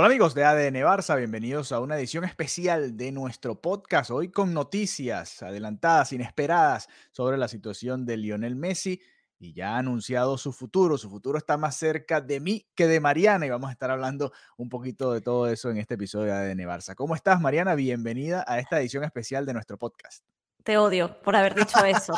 [0.00, 4.54] Hola amigos de ADN Barça, bienvenidos a una edición especial de nuestro podcast, hoy con
[4.54, 9.00] noticias adelantadas, inesperadas sobre la situación de Lionel Messi
[9.40, 13.00] y ya ha anunciado su futuro, su futuro está más cerca de mí que de
[13.00, 16.32] Mariana y vamos a estar hablando un poquito de todo eso en este episodio de
[16.32, 16.94] ADN Barça.
[16.94, 17.74] ¿Cómo estás Mariana?
[17.74, 20.24] Bienvenida a esta edición especial de nuestro podcast.
[20.62, 22.12] Te odio por haber dicho eso.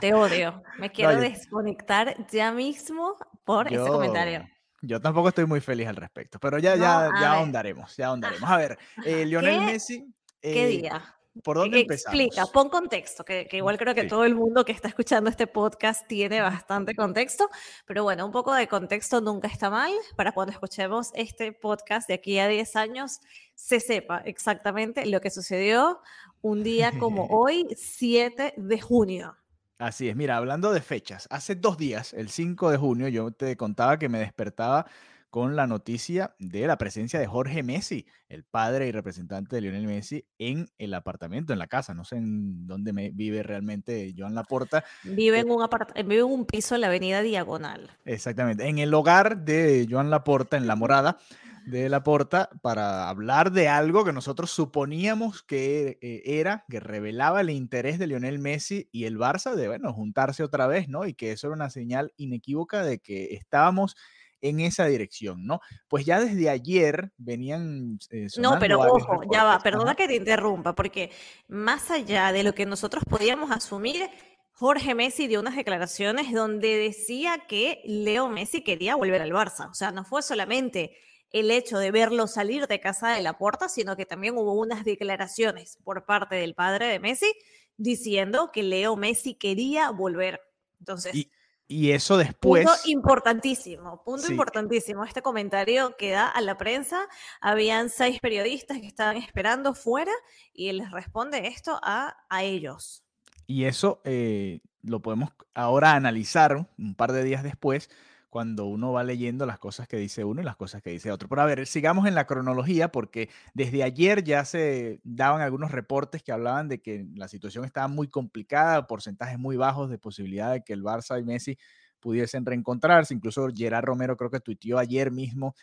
[0.00, 0.64] Te odio.
[0.80, 3.14] Me quiero yo- desconectar ya mismo
[3.44, 4.44] por ese comentario.
[4.82, 8.48] Yo tampoco estoy muy feliz al respecto, pero ya, No, ya, ya ahondaremos, ya ahondaremos.
[8.50, 10.14] A ver, eh, Lionel ¿Qué- Messi.
[10.40, 11.14] ¿Qué eh, día?
[11.44, 12.50] ¿Por dónde Explica, empezamos?
[12.50, 14.08] pon contexto, que, que igual creo que Sí.
[14.08, 17.48] todo el mundo que está escuchando este podcast tiene bastante contexto,
[17.86, 22.14] pero bueno, un poco de contexto nunca está mal para cuando escuchemos este podcast de
[22.14, 23.20] aquí a 10 años
[23.54, 26.00] se sepa exactamente lo que sucedió
[26.42, 29.36] un día como hoy, 7 de junio.
[29.80, 33.56] Así es, mira, hablando de fechas, hace dos días, el 5 de junio, yo te
[33.56, 34.84] contaba que me despertaba
[35.30, 39.86] con la noticia de la presencia de Jorge Messi, el padre y representante de Lionel
[39.86, 41.94] Messi, en el apartamento, en la casa.
[41.94, 44.84] No sé en dónde me vive realmente Joan Laporta.
[45.02, 47.90] Vive en un, apart- vive en un piso en la avenida Diagonal.
[48.04, 51.16] Exactamente, en el hogar de Joan Laporta, en la morada
[51.66, 57.50] de Laporta, para hablar de algo que nosotros suponíamos que eh, era, que revelaba el
[57.50, 61.06] interés de Lionel Messi y el Barça de, bueno, juntarse otra vez, ¿no?
[61.06, 63.96] Y que eso era una señal inequívoca de que estábamos
[64.40, 65.60] en esa dirección, ¿no?
[65.88, 67.98] Pues ya desde ayer venían...
[68.10, 69.96] eh, No, pero ojo, ya va, perdona Ajá.
[69.96, 71.10] que te interrumpa, porque
[71.48, 74.08] más allá de lo que nosotros podíamos asumir,
[74.52, 79.70] Jorge Messi dio unas declaraciones donde decía que Leo Messi quería volver al Barça.
[79.70, 80.96] O sea, no fue solamente
[81.30, 84.84] el hecho de verlo salir de casa de la puerta, sino que también hubo unas
[84.84, 87.32] declaraciones por parte del padre de Messi
[87.76, 90.40] diciendo que Leo Messi quería volver.
[90.80, 91.30] Entonces, Y,
[91.68, 92.64] y eso después...
[92.66, 94.32] Punto importantísimo, punto Sí.
[94.32, 95.04] importantísimo.
[95.04, 97.06] Este comentario que da a la prensa,
[97.40, 100.12] habían seis periodistas que estaban esperando fuera
[100.52, 103.04] y él les responde esto a, a ellos.
[103.46, 107.88] Y eso eh, lo podemos ahora analizar un par de días después,
[108.30, 111.28] cuando uno va leyendo las cosas que dice uno y las cosas que dice otro.
[111.28, 116.22] Pero a ver, sigamos en la cronología, porque desde ayer ya se daban algunos reportes
[116.22, 120.62] que hablaban de que la situación estaba muy complicada, porcentajes muy bajos de posibilidad de
[120.62, 121.58] que el Barça y Messi
[121.98, 123.12] pudiesen reencontrarse.
[123.12, 125.54] Incluso Gerard Romero creo que tuiteó ayer mismo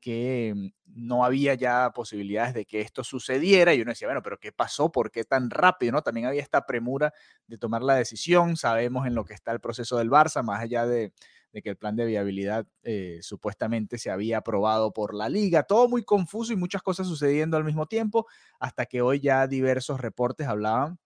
[0.00, 0.68] que mm,
[1.06, 4.90] no había ya posibilidades de que esto sucediera y uno decía, bueno, pero ¿qué pasó?
[4.90, 5.92] ¿Por qué tan rápido?
[5.92, 6.02] ¿no?
[6.02, 7.12] También había esta premura
[7.46, 10.86] de tomar la decisión, sabemos en lo que está el proceso del Barça, más allá
[10.86, 11.12] de,
[11.56, 15.88] de que el plan de viabilidad eh, supuestamente se había aprobado por la liga, todo
[15.88, 18.26] muy confuso y muchas cosas sucediendo al mismo tiempo,
[18.60, 20.98] hasta que hoy ya diversos reportes hablaban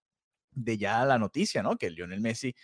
[0.50, 1.76] de ya la noticia, ¿no?
[1.76, 2.56] Que Lionel Messi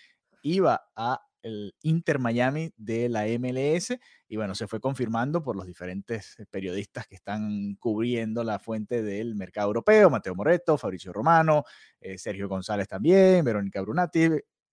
[0.43, 5.65] iba a el Inter Miami de la MLS y bueno, se fue confirmando por los
[5.65, 11.63] diferentes eh, periodistas que están cubriendo la fuente del mercado europeo, Mateo Moreto, Fabricio Romano,
[12.01, 14.29] eh, Sergio González también, Verónica Brunati,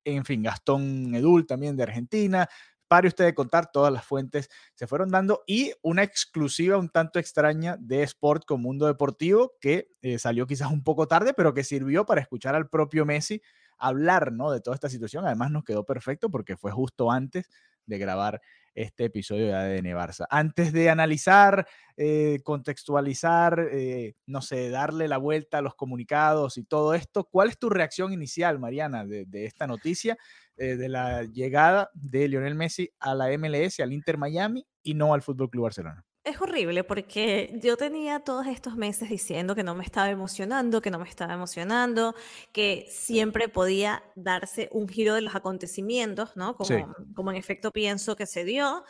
[0.06, 2.48] en fin, Gastón Edul también de Argentina.
[2.94, 7.18] Pare usted de contar, todas las fuentes se fueron dando y una exclusiva un tanto
[7.18, 11.64] extraña de Sport con Mundo Deportivo que eh, salió quizás un poco tarde, pero que
[11.64, 13.42] sirvió para escuchar al propio Messi
[13.80, 14.52] hablar ¿no?
[14.52, 15.26] de toda esta situación.
[15.26, 17.50] Además nos quedó perfecto porque fue justo antes
[17.88, 18.40] de grabar
[18.76, 20.28] este episodio de ADN Barça.
[20.30, 21.68] Antes de analizar,
[21.98, 27.50] eh, contextualizar, eh, no sé, darle la vuelta a los comunicados y todo esto, ¿cuál
[27.50, 30.16] es tu reacción inicial, Mariana, de, de esta noticia,
[30.58, 35.14] eh, de la llegada de Lionel Messi a la MLS, al Inter Miami y no
[35.14, 36.04] al Fútbol Club Barcelona?
[36.26, 40.90] Es horrible porque yo tenía todos estos meses diciendo que no me estaba emocionando, que
[40.90, 42.16] no me estaba emocionando,
[42.54, 46.56] que siempre podía darse un giro de los acontecimientos, ¿no?
[46.56, 46.76] Como, Sí.
[47.14, 48.86] como en efecto pienso que se dio,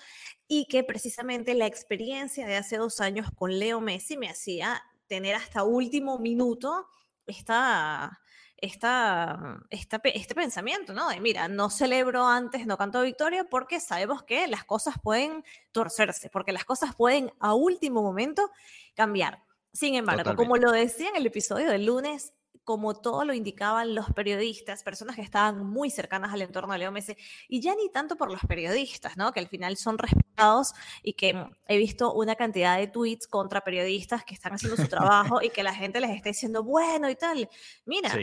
[0.48, 5.34] y que precisamente la experiencia de hace dos años con Leo Messi me hacía tener
[5.34, 6.86] hasta último minuto
[7.26, 8.20] esta,
[8.64, 11.10] esta, esta, este pensamiento, ¿no?
[11.10, 15.44] De mira, no celebro antes, no canto victoria porque sabemos que las cosas pueden
[15.74, 18.50] torcerse, porque las cosas pueden a último momento
[18.96, 19.44] cambiar.
[19.74, 22.32] Sin embargo, como lo decía en el episodio del lunes,
[22.64, 26.92] como todo lo indicaban los periodistas, personas que estaban muy cercanas al entorno de Leo
[26.94, 27.18] Messi,
[27.50, 29.34] y ya ni tanto por los periodistas, ¿no?
[29.34, 31.36] Que al final son respetados y que
[31.68, 35.64] he visto una cantidad de tweets contra periodistas que están haciendo su trabajo y que
[35.64, 37.50] la gente les está diciendo, bueno y tal.
[37.86, 38.14] Mira,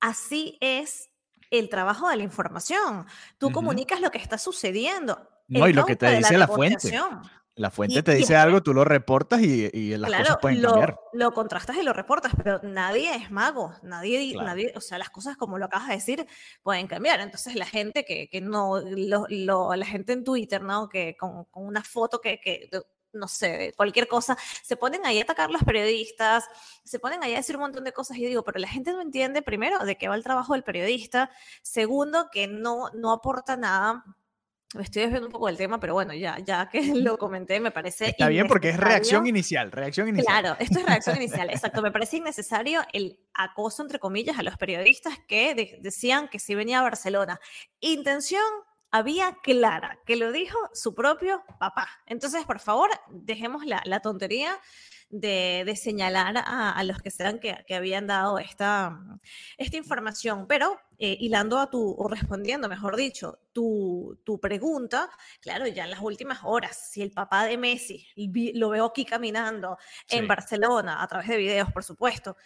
[0.00, 1.10] así es
[1.50, 3.06] el trabajo de la información.
[3.38, 5.28] Tú comunicas lo que está sucediendo.
[5.48, 6.92] No, y lo que te dice la fuente.
[7.58, 11.00] La fuente te dice algo, tú lo reportas y, y las cosas pueden lo, cambiar.
[11.14, 15.38] Lo contrastas y lo reportas, pero nadie es mago, nadie, nadie, o sea, las cosas
[15.38, 16.26] como lo acabas de decir
[16.62, 17.20] pueden cambiar.
[17.20, 20.90] Entonces la gente que, que no, lo, la gente en Twitter, ¿no?
[20.90, 22.68] Que con, con una foto que, que,
[23.16, 26.44] no sé, cualquier cosa, se ponen ahí a atacar los periodistas,
[26.84, 28.92] se ponen ahí a decir un montón de cosas y yo digo, pero la gente
[28.92, 31.30] no entiende primero de qué va el trabajo del periodista,
[31.62, 34.04] segundo que no, no aporta nada
[34.74, 37.70] me estoy desviando un poco del tema, pero bueno, ya, ya que lo comenté, me
[37.70, 38.10] parece.
[38.10, 40.42] Está bien porque es reacción inicial, reacción inicial.
[40.42, 41.82] Claro, esto es reacción inicial, exacto.
[41.82, 46.80] Me parece innecesario el acoso, entre comillas, a los periodistas que decían que si venía
[46.80, 47.40] a Barcelona.
[47.80, 48.42] Intención
[48.96, 51.88] había clara, que lo dijo su propio papá.
[52.06, 54.58] Entonces, por favor, dejemos la, la tontería
[55.10, 58.98] de, señalar a, los que sean que, habían dado esta,
[59.56, 60.46] esta información.
[60.46, 65.08] Pero eh, hilando a tu, o respondiendo, mejor dicho, tu, tu, pregunta,
[65.40, 68.06] claro, ya en las últimas horas, si el papá de Messi
[68.54, 69.78] lo veo aquí caminando
[70.08, 72.36] en Barcelona, a través de videos, por supuesto,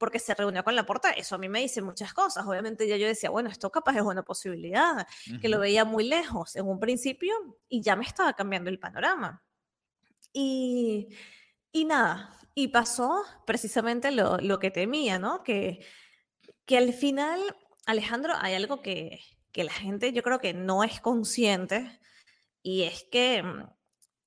[0.00, 2.44] porque se reunió con la porta, eso a mí me dice muchas cosas.
[2.44, 5.06] Obviamente ya yo decía, bueno, esto capaz es una posibilidad,
[5.40, 7.32] que lo veía muy lejos en un principio
[7.68, 9.44] y ya me estaba cambiando el panorama.
[10.32, 11.08] Y
[11.72, 15.42] y nada, y pasó precisamente lo, lo que temía, ¿no?
[15.44, 15.86] Que,
[16.66, 17.40] que al final,
[17.86, 19.20] Alejandro, hay algo que,
[19.52, 22.00] que la gente yo creo que no es consciente
[22.62, 23.68] y es que mm,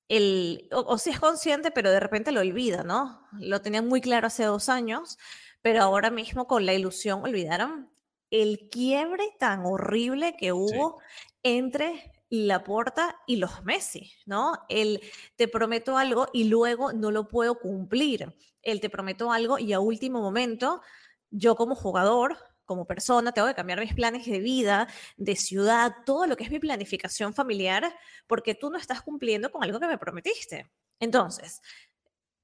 [0.08, 3.26] el, o, o sí es consciente, pero de repente lo olvida, ¿no?
[3.32, 5.18] Lo tenían muy claro hace dos años,
[5.64, 7.90] pero ahora mismo con la ilusión olvidaron
[8.30, 11.00] el quiebre tan horrible que hubo
[11.42, 14.52] entre la Porta y los Messi, ¿no?
[14.68, 15.00] El
[15.36, 18.34] te prometo algo y luego no lo puedo cumplir.
[18.60, 20.82] El te prometo algo y a último momento,
[21.30, 26.26] yo como jugador, como persona, tengo que cambiar mis planes de vida, de ciudad, todo
[26.26, 27.90] lo que es mi planificación familiar,
[28.26, 30.70] porque tú no estás cumpliendo con algo que me prometiste.
[31.00, 31.62] Entonces,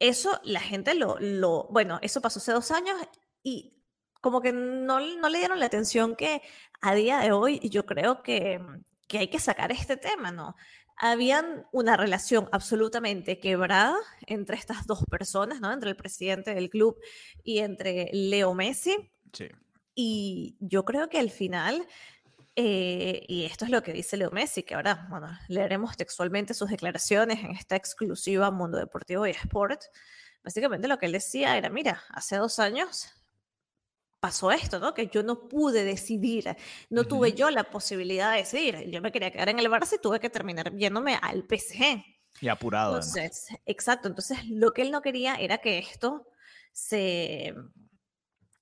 [0.00, 2.96] eso la gente lo, lo bueno, eso pasó hace dos años
[3.42, 3.76] y
[4.20, 6.42] como que no, no le dieron la atención que
[6.80, 8.60] a día de hoy yo creo que
[9.10, 10.54] que hay que sacar este tema, ¿no?
[10.96, 15.72] Habían una relación absolutamente quebrada entre estas dos personas, ¿no?
[15.72, 16.96] Entre el presidente del club
[17.42, 19.10] y entre Leo Messi.
[19.32, 19.48] Sí.
[19.96, 21.84] Y yo creo que al final,
[22.62, 26.68] eh, y esto es lo que dice Leo Messi, que ahora, bueno, leeremos textualmente sus
[26.68, 29.84] declaraciones en esta exclusiva Mundo Deportivo y Sport.
[30.44, 33.14] Básicamente lo que él decía era, mira, hace dos años
[34.20, 34.92] pasó esto, ¿no?
[34.92, 36.54] Que yo no pude decidir,
[36.90, 38.90] no tuve yo la posibilidad de decidir.
[38.90, 42.04] Yo me quería quedar en el Barça y tuve que terminar yéndome al PSG.
[42.42, 42.96] Y apurado.
[42.96, 44.06] Entonces, exacto.
[44.06, 46.28] Entonces, lo que él no quería era que esto
[46.72, 47.54] se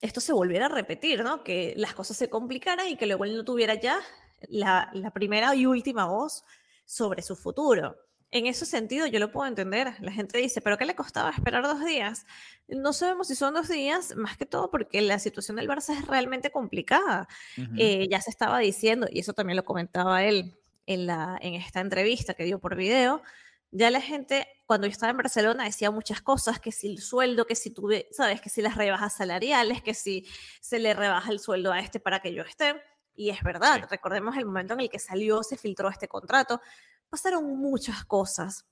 [0.01, 1.43] esto se volviera a repetir, ¿no?
[1.43, 4.01] Que las cosas se complicaran y que luego él no tuviera ya
[4.49, 6.45] la, la primera y última voz
[6.85, 7.97] sobre su futuro
[8.31, 9.95] en ese sentido yo lo puedo entender.
[10.01, 12.27] La gente dice, pero ¿qué le costaba esperar dos días?
[12.69, 16.07] No sabemos si son dos días, más que todo porque la situación del Barça es
[16.07, 17.29] realmente complicada.
[17.77, 21.81] Eh, ya se estaba diciendo, y eso también lo comentaba él en, la, en esta
[21.81, 23.23] entrevista que dio por video,
[23.71, 27.47] ya la gente, cuando yo estaba en Barcelona, decía muchas cosas, que si el sueldo,
[27.47, 30.27] que si tuve, sabes, que si las rebajas salariales, que si
[30.61, 32.79] se le rebaja el sueldo a este para que yo esté.
[33.15, 36.61] Y es verdad, recordemos el momento en el que salió, se filtró este contrato.
[37.09, 38.67] Pasaron muchas cosas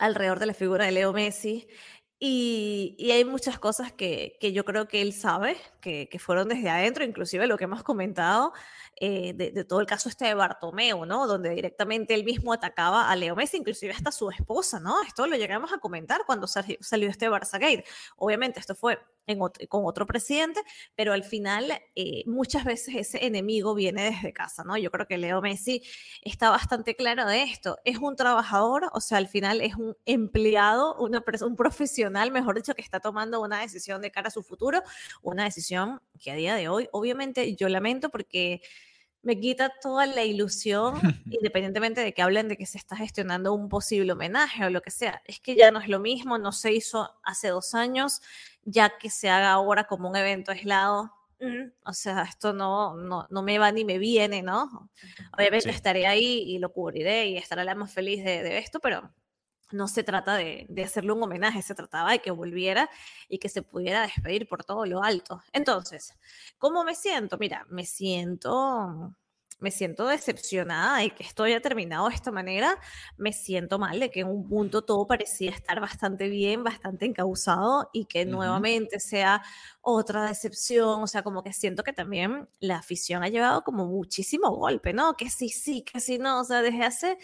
[0.00, 1.68] alrededor de la figura de Leo Messi
[2.26, 7.46] y, hay muchas cosas que, yo creo que él sabe, que, fueron desde adentro, inclusive
[7.46, 8.54] lo que hemos comentado
[8.96, 11.26] eh, de, todo el caso este de Bartomeu, ¿no?
[11.26, 15.02] Donde directamente él mismo atacaba a Leo Messi, inclusive hasta su esposa, ¿no?
[15.02, 17.84] Esto lo llegamos a comentar cuando salió, salió este Barça Gate.
[18.16, 18.98] Obviamente esto fue
[19.68, 20.60] con otro presidente,
[20.94, 24.76] pero al final eh, muchas veces ese enemigo viene desde casa, ¿no?
[24.76, 25.82] Yo creo que Leo Messi
[26.22, 27.78] está bastante claro de esto.
[27.84, 32.74] Es un trabajador, o sea, al final es un empleado, una un profesional, mejor dicho,
[32.74, 34.82] que está tomando una decisión de cara a su futuro,
[35.22, 38.62] una decisión que a día de hoy, obviamente, yo lamento porque
[39.24, 40.94] me quita toda la ilusión,
[41.30, 44.90] independientemente de que hablen de que se está gestionando un posible homenaje o lo que
[44.90, 45.22] sea.
[45.24, 48.20] Es que ya no es lo mismo, no se hizo hace dos años,
[48.64, 51.12] ya que se haga ahora como un evento aislado,
[51.84, 54.88] o sea, esto no, no, no, me va ni me viene, ¿no?
[55.36, 59.12] Obviamente estaré ahí y lo cubriré y estaré la más feliz de, de esto, pero
[59.70, 62.88] no se trata de, de, hacerle un homenaje, se trataba de que volviera
[63.28, 65.42] y que se pudiera despedir por todo lo alto.
[65.52, 66.14] Entonces,
[66.58, 67.36] ¿cómo me siento?
[67.36, 69.14] Mira, me siento
[69.64, 72.78] me siento decepcionada de que esto haya terminado de esta manera,
[73.16, 77.88] me siento mal de que en un punto todo parecía estar bastante bien, bastante encauzado
[77.94, 79.42] y que nuevamente sea
[79.80, 84.50] otra decepción, o sea, como que siento que también la afición ha llevado como muchísimo
[84.50, 85.14] golpe, ¿no?
[85.14, 87.18] Que sí, sí, que sí, no, o sea, desde hace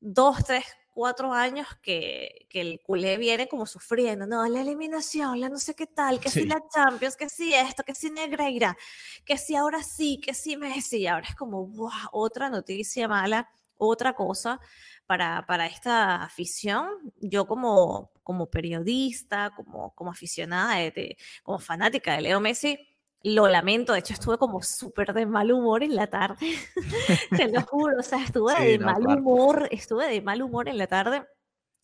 [0.00, 5.48] dos, tres, cuatro años que, que, el culé viene como sufriendo, no, la eliminación, la
[5.48, 8.76] no sé qué tal, que si la Champions, que si esto, que si Negreira,
[9.24, 14.14] que si ahora sí, que si Messi, ahora es como, wow, otra noticia mala, otra
[14.14, 14.60] cosa
[15.06, 16.86] para, para esta afición.
[17.20, 22.78] Yo como, como periodista, como, como aficionada, de, como fanática de Leo Messi,
[23.24, 26.46] lo lamento, de hecho estuve como súper de mal humor en la tarde,
[27.30, 30.86] te lo juro, o sea, estuve de mal humor, estuve de mal humor en la
[30.86, 31.24] tarde,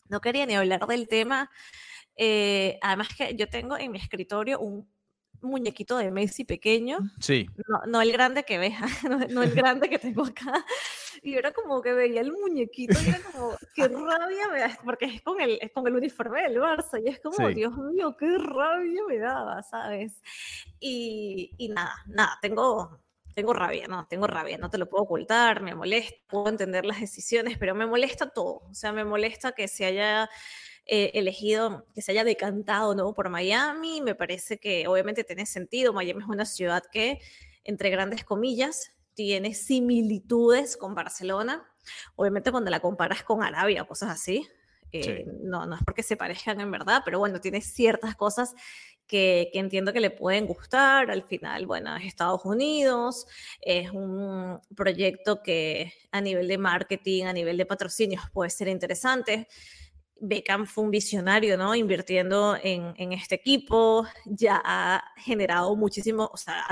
[0.07, 1.49] no quería ni hablar del tema,
[2.15, 4.89] eh, además que yo tengo en mi escritorio un
[5.41, 6.99] muñequito de Messi pequeño.
[7.19, 7.47] Sí.
[7.67, 8.73] No, no el grande que ves,
[9.29, 10.65] no, el grande que tengo acá.
[11.21, 15.05] Y era como que veía el muñequito y era como, qué rabia me da, porque
[15.05, 18.37] es con el, es con el uniforme del Barça y es como, Dios mío, qué
[18.37, 20.21] rabia me daba, ¿sabes?
[20.79, 23.01] Y, y nada, nada, tengo,
[23.33, 26.99] tengo rabia, no, tengo rabia, no te lo puedo ocultar, me molesta, puedo entender las
[26.99, 30.29] decisiones, pero me molesta todo, o sea, me molesta que se haya
[30.91, 33.13] eh, elegido, que se haya decantado ¿no?
[33.13, 34.01] por Miami.
[34.01, 35.93] Me parece que obviamente tiene sentido.
[35.93, 37.19] Miami es una ciudad que,
[37.63, 41.63] entre grandes comillas, tiene similitudes con Barcelona.
[42.15, 44.47] Obviamente cuando la comparas con Arabia cosas así,
[44.91, 48.55] eh, no, no es porque se parezcan en verdad, pero bueno, tiene ciertas cosas
[49.05, 51.11] que, que, entiendo que le pueden gustar.
[51.11, 53.27] Al final, bueno, es Estados Unidos,
[53.61, 59.47] es un proyecto que a nivel de marketing, a nivel de patrocinios puede ser interesante.
[60.21, 61.75] Beckham fue un visionario, ¿no?
[61.75, 66.65] Invirtiendo en, en, este equipo, ya ha generado muchísimo, o sea,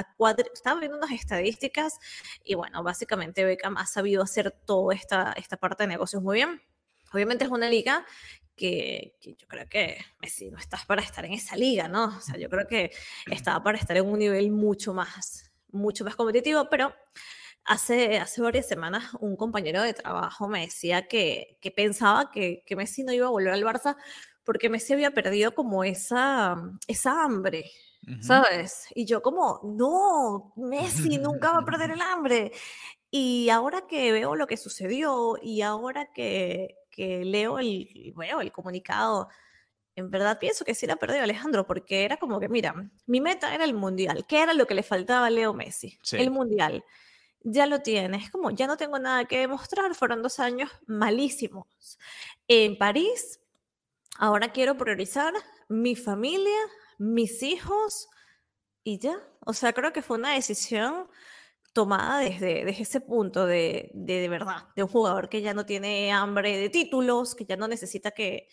[0.53, 1.99] estaba viendo unas estadísticas
[2.43, 6.61] y bueno, básicamente Beckham ha sabido hacer toda esta, esta parte de negocios muy bien.
[7.13, 8.05] Obviamente es una liga
[8.55, 12.05] que, que, yo creo que Messi no estás para estar en esa liga, ¿no?
[12.05, 12.91] O sea, yo creo que
[13.31, 16.93] estaba para estar en un nivel mucho más, mucho más competitivo, pero
[17.67, 22.77] Hace, hace varias semanas un compañero de trabajo me decía que, que pensaba que, que,
[22.77, 23.97] Messi no iba a volver al Barça
[24.45, 26.55] porque Messi había perdido como esa,
[26.87, 27.69] esa hambre,
[28.21, 28.87] ¿sabes?
[28.95, 32.53] Y yo como, no, Messi nunca va a perder el hambre.
[33.11, 38.53] Y ahora que veo lo que sucedió y ahora que, que leo el, veo el
[38.53, 39.27] comunicado,
[39.97, 42.73] en verdad pienso que sí la perdió Alejandro, porque era como que, mira,
[43.05, 44.25] mi meta era el Mundial.
[44.25, 45.99] ¿Qué era lo que le faltaba a Leo Messi?
[46.13, 46.85] El Mundial
[47.43, 51.67] ya lo tienes, como ya no tengo nada que demostrar, fueron dos años malísimos.
[52.47, 53.39] En París,
[54.17, 55.33] ahora quiero priorizar
[55.69, 56.59] mi familia,
[56.97, 58.07] mis hijos
[58.83, 59.17] y ya.
[59.45, 61.07] O sea, creo que fue una decisión
[61.73, 65.65] tomada desde, desde ese punto de, de, de verdad, de un jugador que ya no
[65.65, 68.49] tiene hambre de títulos, que ya no necesita que,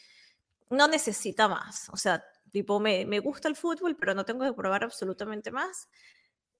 [0.71, 1.89] no necesita más.
[1.91, 5.89] O sea, tipo, me, me gusta el fútbol, pero no tengo que probar absolutamente más.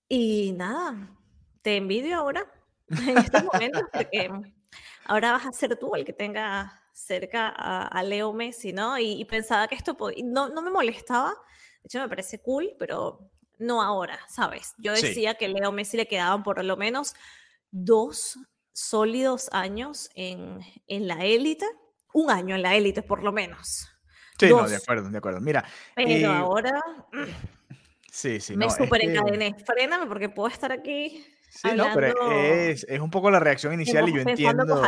[0.09, 1.17] Y nada,
[1.65, 2.47] te envidio ahora,
[2.89, 4.31] en estos momentos, porque
[5.07, 8.99] ahora vas a ser tú el que tenga cerca a, Leo Messi, ¿no?
[8.99, 13.83] Y, pensaba que esto no, no me molestaba, de hecho me parece cool, pero no
[13.83, 14.75] ahora, ¿sabes?
[14.77, 17.15] Yo decía que Leo Messi le quedaban por lo menos
[17.71, 18.39] dos
[18.73, 21.67] sólidos años en, en la élite,
[22.13, 23.89] un año en la élite por lo menos.
[24.39, 25.41] Sí, no, de acuerdo, de acuerdo.
[25.41, 25.65] Mira.
[25.95, 26.83] Pero eh, ahora.
[28.11, 28.57] Sí, sí.
[28.57, 29.57] Me no, super encadené.
[29.65, 31.25] Fréname porque puedo estar aquí
[31.55, 34.83] Sí, no, pero es, es, un poco la reacción inicial y yo entiendo,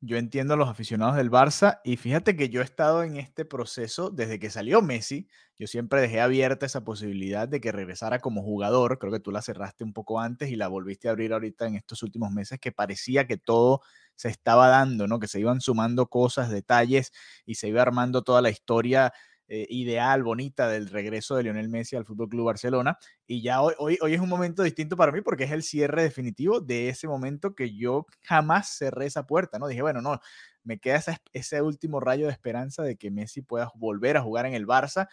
[0.00, 3.44] yo entiendo a los aficionados del Barça y fíjate que yo he estado en este
[3.44, 8.42] proceso desde que salió Messi, yo siempre dejé abierta esa posibilidad de que regresara como
[8.42, 11.66] jugador, creo que tú la cerraste un poco antes y la volviste a abrir ahorita
[11.66, 13.82] en estos últimos meses que parecía que todo
[14.14, 15.18] se estaba dando, ¿no?
[15.18, 17.12] Que se iban sumando cosas, detalles
[17.44, 19.12] y se iba armando toda la historia
[19.48, 22.98] eh, ideal, bonita del regreso de Lionel Messi al Fútbol Club Barcelona.
[23.26, 26.02] Y ya hoy, hoy, hoy es un momento distinto para mí porque es el cierre
[26.02, 29.68] definitivo de ese momento que yo jamás cerré esa puerta, ¿no?
[29.68, 30.20] Dije, bueno, no,
[30.64, 31.00] me queda
[31.32, 35.08] ese último rayo de esperanza de que Messi pueda volver a jugar en el Barça.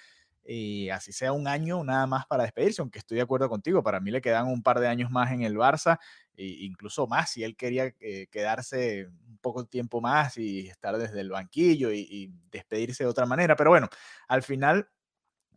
[0.46, 4.00] Y así sea un año nada más para despedirse, aunque estoy de acuerdo contigo, para
[4.00, 6.00] mí le quedan un par de años más en el Barça,
[6.36, 9.08] e incluso más si él quería eh, quedarse
[9.42, 13.56] poco tiempo más y estar desde el banquillo y, despedirse de otra manera.
[13.56, 13.90] Pero bueno,
[14.28, 14.90] al final,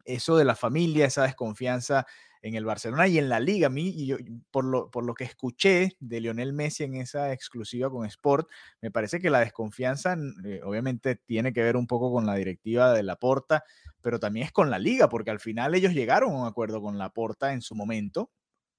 [0.05, 2.07] eso de la familia, esa desconfianza
[2.47, 3.67] en el Barcelona y en la liga.
[3.67, 4.17] A mí, y yo,
[4.51, 8.49] por, lo, por lo que escuché de Lionel Messi en esa exclusiva con Sport,
[8.81, 12.93] me parece que la desconfianza eh, obviamente tiene que ver un poco con la directiva
[12.93, 13.65] de la Porta,
[14.01, 16.99] pero también es con la liga, porque al final ellos llegaron a un acuerdo con
[16.99, 18.31] la Porta en su momento,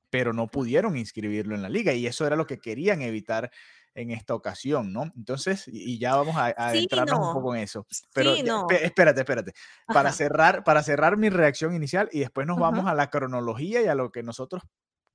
[0.09, 3.51] pero no pudieron inscribirlo en la liga y eso era lo que querían evitar
[3.97, 5.11] en esta ocasión, ¿no?
[5.15, 7.87] Entonces, y ya vamos a, a entrarnos un poco en eso.
[8.13, 8.35] Pero
[8.69, 9.53] espérate, espérate.
[9.87, 13.87] Para cerrar, para cerrar mi reacción inicial y después nos vamos a la cronología y
[13.87, 14.61] a lo que nosotros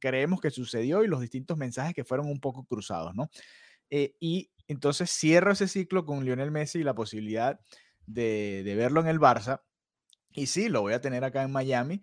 [0.01, 3.31] creemos que sucedió y los distintos mensajes que fueron un poco cruzados, ¿no?
[3.89, 7.61] Eh, y entonces cierro ese ciclo con Lionel Messi y la posibilidad
[8.07, 9.62] de, de verlo en el Barça.
[10.33, 12.03] Y sí, lo voy a tener acá en Miami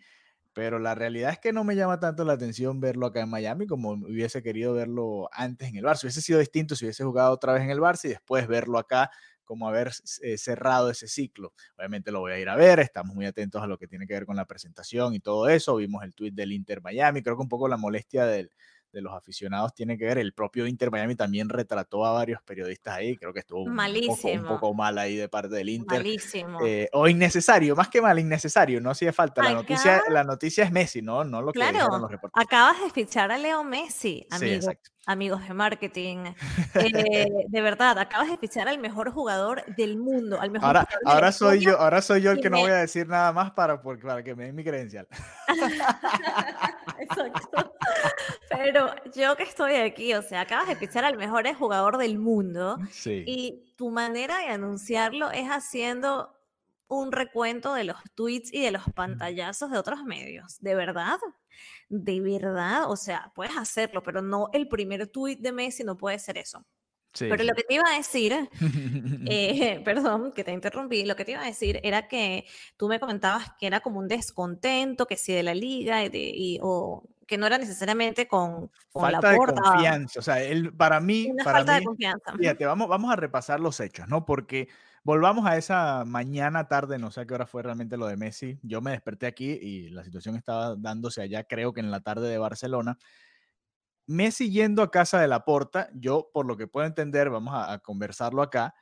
[0.60, 3.66] pero la realidad es que no me llama tanto la atención verlo acá en Miami
[3.66, 6.04] como hubiese querido verlo antes en el Barça.
[6.04, 9.10] Hubiese sido distinto si hubiese jugado otra vez en el Barça y después verlo acá
[9.46, 11.54] como haber eh, cerrado ese ciclo.
[11.78, 14.16] Obviamente lo voy a ir a ver, estamos muy atentos a lo que tiene que
[14.16, 15.78] ver con la presentación y todo eso.
[15.78, 18.52] Vimos el tweet del Inter Miami, creo que un poco la molestia del,
[18.92, 20.18] de los aficionados tiene que ver.
[20.18, 23.16] El propio Inter Miami también retrató a varios periodistas ahí.
[23.18, 26.00] Creo que estuvo un poco, un poco, mal ahí de parte del Inter.
[26.00, 26.60] Malísimo.
[26.66, 28.82] Eh, o innecesario, más que mal, innecesario.
[28.82, 29.44] No hacía falta.
[29.44, 31.24] La, noticia, la noticia es Messi, ¿no?
[31.24, 32.46] No lo que claro, los reporteros.
[32.46, 34.62] Acabas de fichar a Leo Messi, amigo.
[34.62, 34.78] Sí,
[35.10, 36.18] amigos de marketing.
[36.76, 40.40] Eh, de verdad, acabas de fichar al mejor jugador del mundo.
[40.40, 43.08] Al mejor ahora ahora soy yo, ahora soy yo el que no voy a decir
[43.08, 45.08] nada más para, para que me den mi credencial.
[47.00, 47.74] Exacto.
[48.50, 52.78] Pero yo que estoy aquí, o sea, acabas de fichar al mejor jugador del mundo
[52.92, 53.24] sí.
[53.26, 56.36] y tu manera de anunciarlo es haciendo
[56.88, 60.60] un recuento de los tweets y de los pantallazos de otros medios.
[60.62, 61.20] ¿De verdad?
[61.90, 62.90] ¿De verdad?
[62.90, 66.64] O sea, puedes hacerlo, pero no el primer tweet de Messi no puede ser eso.
[67.18, 68.34] pero lo que te iba a decir,
[69.28, 72.46] eh, perdón que te interrumpí, lo que te iba a decir era que
[72.78, 77.04] tú me comentabas que era como un descontento, que si de la liga y, o
[77.26, 79.62] que no era necesariamente con, falta la porta.
[79.62, 80.20] de confianza.
[80.20, 82.34] O sea, él, para mí, para falta de confianza.
[82.38, 84.26] Fíjate, vamos, vamos a repasar los hechos, ¿no?
[84.26, 84.68] Porque
[85.04, 88.60] Volvamos a esa mañana, tarde, no sé a qué hora fue realmente lo de Messi.
[88.64, 92.30] Yo me desperté aquí y la situación estaba dándose allá, creo que en la tarde
[92.30, 92.98] de Barcelona.
[94.08, 97.80] Messi yendo a casa de la Porta, yo por lo que puedo entender, vamos a,
[97.80, 98.74] conversarlo acá,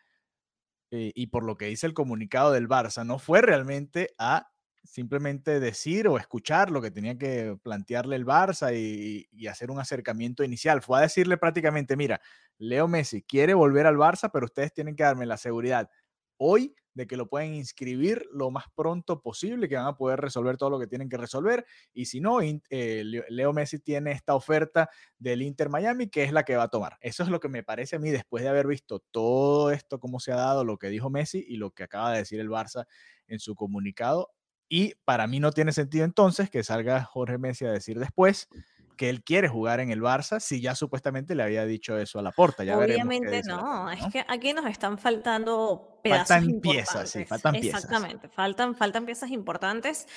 [0.91, 4.49] eh, y por lo que dice el comunicado del Barça, no fue realmente a
[4.85, 9.79] simplemente decir o escuchar lo que tenía que plantearle el Barça y, y, hacer un
[9.79, 10.81] acercamiento inicial.
[10.81, 12.21] Fue a decirle prácticamente, mira,
[12.57, 15.89] Leo Messi quiere volver al Barça, pero ustedes tienen que darme la seguridad
[16.37, 20.57] hoy de que lo pueden inscribir lo más pronto posible, que van a poder resolver
[20.57, 21.63] todo lo que tienen que resolver.
[21.93, 26.43] Y si no, eh, Leo Messi tiene esta oferta del Inter Miami, que es la
[26.43, 26.97] que va a tomar.
[27.01, 30.19] Eso es lo que me parece a mí después de haber visto todo esto, cómo
[30.19, 32.87] se ha dado, lo que dijo Messi y lo que acaba de decir el Barça
[33.27, 34.31] en su comunicado.
[34.67, 38.49] Y para mí no tiene sentido entonces que salga Jorge Messi a decir después
[38.97, 42.21] que él quiere jugar en el Barça si ya supuestamente le había dicho eso a
[42.21, 42.63] la porta.
[42.63, 47.83] Ya Obviamente no, es que aquí nos están faltando pedazos faltan piezas, sí, faltan piezas.
[47.83, 50.07] Exactamente, faltan, faltan piezas importantes.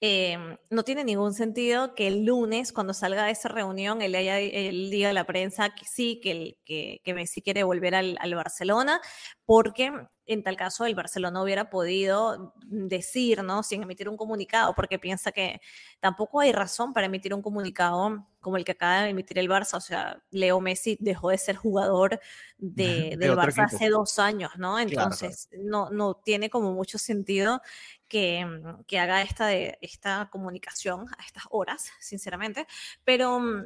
[0.00, 4.38] Em, no tiene ningún sentido que el lunes, cuando salga de esa reunión, él, haya,
[4.38, 8.34] él diga a la prensa que sí, que, que, que Messi quiere volver al, al
[8.34, 9.00] Barcelona,
[9.44, 9.92] porque
[10.32, 13.64] en tal caso el Barcelona hubiera podido decir, ¿no?
[13.64, 15.60] Sin emitir un comunicado, porque piensa que
[15.98, 19.76] tampoco hay razón para emitir un comunicado como el que acaba de emitir el Barça.
[19.76, 22.20] O sea, Leo Messi dejó de ser jugador
[22.58, 24.78] de, del Barça hace dos años, ¿no?
[24.78, 27.60] Entonces, No, no tiene como mucho sentido
[28.06, 28.46] que,
[28.86, 32.68] que haga esta, de, esta comunicación a estas horas, sinceramente.
[33.04, 33.64] Pero mm,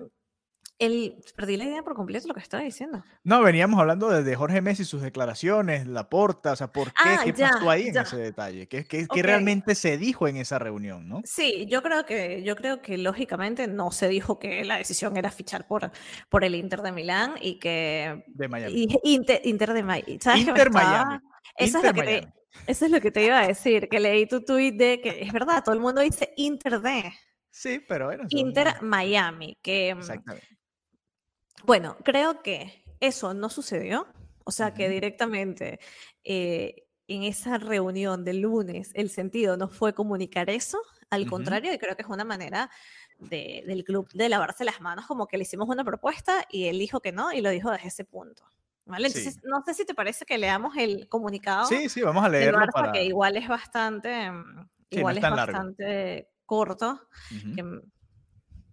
[0.78, 3.04] el, perdí la idea por completo lo que estaba diciendo.
[3.22, 6.92] No, veníamos hablando de, Jorge Messi, sus declaraciones, la porta, o sea, ¿por qué?
[7.04, 8.66] Ah, ¿Qué pasó ahí en ese detalle?
[8.66, 11.22] ¿Qué, qué, realmente se dijo en esa reunión, no?
[11.24, 15.30] Sí, yo creo que, yo creo que lógicamente no se dijo que la decisión era
[15.30, 15.90] fichar por,
[16.28, 18.24] por el Inter de Milán y que...
[18.26, 18.88] De Miami.
[19.04, 20.18] Inter, de Miami.
[20.36, 21.18] Inter Miami.
[21.56, 22.32] Eso, es lo que te,
[22.66, 25.32] eso es lo que te iba a decir, que leí tu tweet de que es
[25.32, 27.12] verdad, todo el mundo dice Inter de...
[27.50, 28.24] Sí, pero bueno.
[28.30, 29.94] Inter Miami, que...
[29.94, 30.53] Mm, Exactamente
[31.64, 34.06] bueno, creo que eso no sucedió,
[34.44, 35.80] o sea que directamente
[36.22, 40.78] eh, en esa reunión del lunes el sentido no fue comunicar eso,
[41.10, 42.70] al contrario, y creo que es una manera
[43.18, 47.00] del club de lavarse las manos, como que le hicimos una propuesta y él dijo
[47.00, 48.44] que no y lo dijo desde ese punto.
[48.86, 49.06] ¿Vale?
[49.06, 51.66] Entonces, no sé si te parece que leamos el comunicado.
[51.66, 52.66] Sí, sí, vamos a leerlo.
[52.70, 52.92] para...
[52.92, 57.08] que igual es bastante, mm, igual es, bastante corto,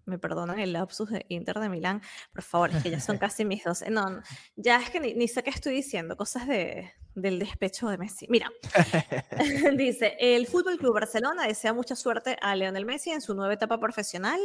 [0.06, 2.02] me perdonan el lapsus de Inter de Milán,
[2.34, 3.84] por favor, es que ya son casi mis dos.
[3.90, 4.22] No,
[4.56, 8.28] ya es que ni, sé qué estoy diciendo, cosas de, del despecho de Messi.
[8.30, 8.50] Mira,
[9.78, 13.80] dice, el Fútbol Club Barcelona desea mucha suerte a Leonel Messi en su nueva etapa
[13.80, 14.40] profesional.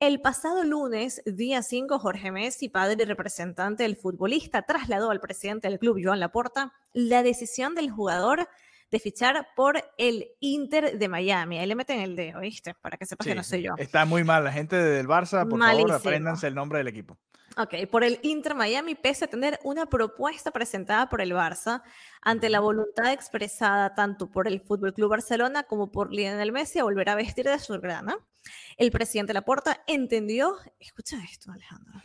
[0.00, 5.68] El pasado lunes, día 5, Jorge Messi, padre y representante del futbolista, trasladó al presidente
[5.68, 8.48] del club, Joan Laporta, la decisión del jugador
[8.90, 11.58] de fichar por el Inter de Miami.
[11.58, 12.74] Ahí le meten el dedo, ¿viste?
[12.74, 13.74] Para que sepas que no soy yo.
[13.78, 14.44] Está muy mal.
[14.44, 17.18] La gente del Barça, por favor, apréndanse el nombre del equipo.
[17.56, 21.82] Ok, por el Inter Miami, pese a tener una propuesta presentada por el Barça,
[22.22, 26.84] ante la voluntad expresada tanto por el Fútbol Club Barcelona como por Lionel Messi a
[26.84, 28.16] volver a vestir de su grana,
[28.76, 32.00] el presidente Laporta entendió, escucha esto, Alejandro,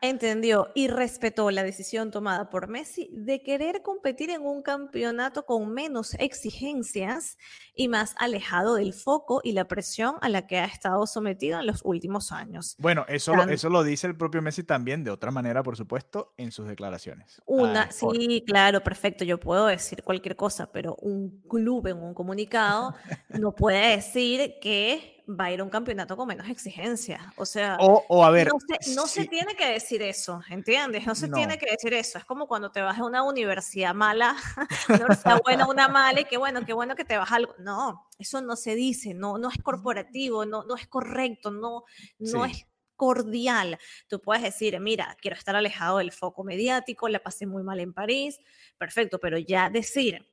[0.00, 5.72] Entendió y respetó la decisión tomada por Messi de querer competir en un campeonato con
[5.72, 7.38] menos exigencias
[7.74, 11.66] y más alejado del foco y la presión a la que ha estado sometido en
[11.66, 12.76] los últimos años.
[12.78, 16.34] Bueno, eso, lo, eso lo dice el propio Messi también, de otra manera, por supuesto,
[16.36, 17.42] en sus declaraciones.
[17.46, 22.94] Una, sí, claro, perfecto, yo puedo decir cualquier cosa, pero un club en un comunicado
[23.30, 27.20] no puede decir que va a ir a un campeonato con menos exigencias.
[27.36, 28.48] O sea, o, a ver,
[28.94, 31.04] no, se, tiene que decir eso, ¿entiendes?
[31.06, 32.18] No se tiene que decir eso.
[32.18, 34.36] Es como cuando te vas a una universidad mala,
[34.88, 37.54] una universidad buena, una mala, y qué bueno, qué bueno que te vas a algo.
[37.58, 41.84] No, eso no se dice, no, no es corporativo, no, no es correcto, no,
[42.18, 43.78] no es cordial.
[44.08, 47.92] Tú puedes decir, mira, quiero estar alejado del foco mediático, la pasé muy mal en
[47.92, 48.38] París,
[48.78, 50.24] perfecto, pero ya decir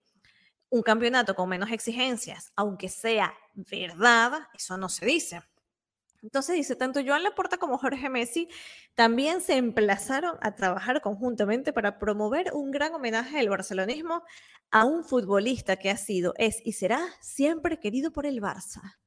[0.70, 5.42] un campeonato con menos exigencias, aunque sea verdad, eso no se dice.
[6.24, 8.48] Entonces dice, tanto Joan Laporta como Jorge Messi
[8.96, 14.24] también se emplazaron a trabajar conjuntamente para promover un gran homenaje del barcelonismo
[14.72, 18.98] a un futbolista que ha sido, es y será siempre querido por el Barça.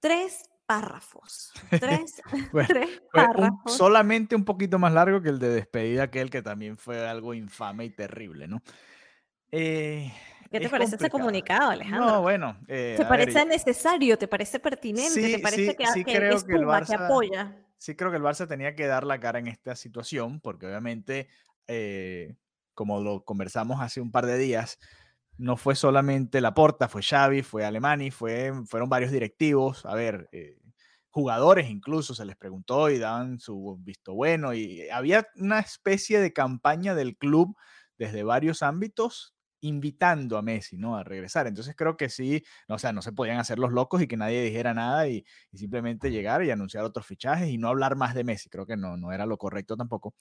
[0.00, 1.52] Tres párrafos.
[1.68, 2.22] Tres,
[3.12, 3.76] párrafos.
[3.76, 7.84] solamente un poquito más largo que el de despedida, aquel que también fue algo infame
[7.84, 8.62] y terrible, ¿no?
[9.52, 10.12] Eh,
[10.50, 12.06] ¿Qué te parece este comunicado, Alejandro?
[12.06, 12.56] No, bueno.
[12.68, 14.16] Eh, ¿Te parece necesario?
[14.18, 15.20] ¿Te parece pertinente?
[15.20, 17.56] ¿Te parece que, sí que, creo que, el Barça, apoya?
[17.78, 21.28] Sí, creo que el Barça tenía que dar la cara en esta situación, porque obviamente,
[21.66, 22.36] eh,
[22.74, 24.78] como lo conversamos hace un par de días,
[25.38, 29.84] no fue solamente Laporta, fue Xavi, fue Alemani, fue, fueron varios directivos.
[29.84, 30.58] A ver, eh,
[31.10, 34.54] jugadores incluso se les preguntó y daban su visto bueno.
[34.54, 37.56] Y había una especie de campaña del club
[37.98, 40.96] desde varios ámbitos invitando a Messi, ¿no?
[40.96, 41.46] A regresar.
[41.46, 44.42] Entonces creo que sí, o sea, no se podían hacer los locos y que nadie
[44.42, 48.48] dijera nada y, simplemente llegar y anunciar otros fichajes y no hablar más de Messi.
[48.48, 50.14] Creo que no, no era lo correcto tampoco.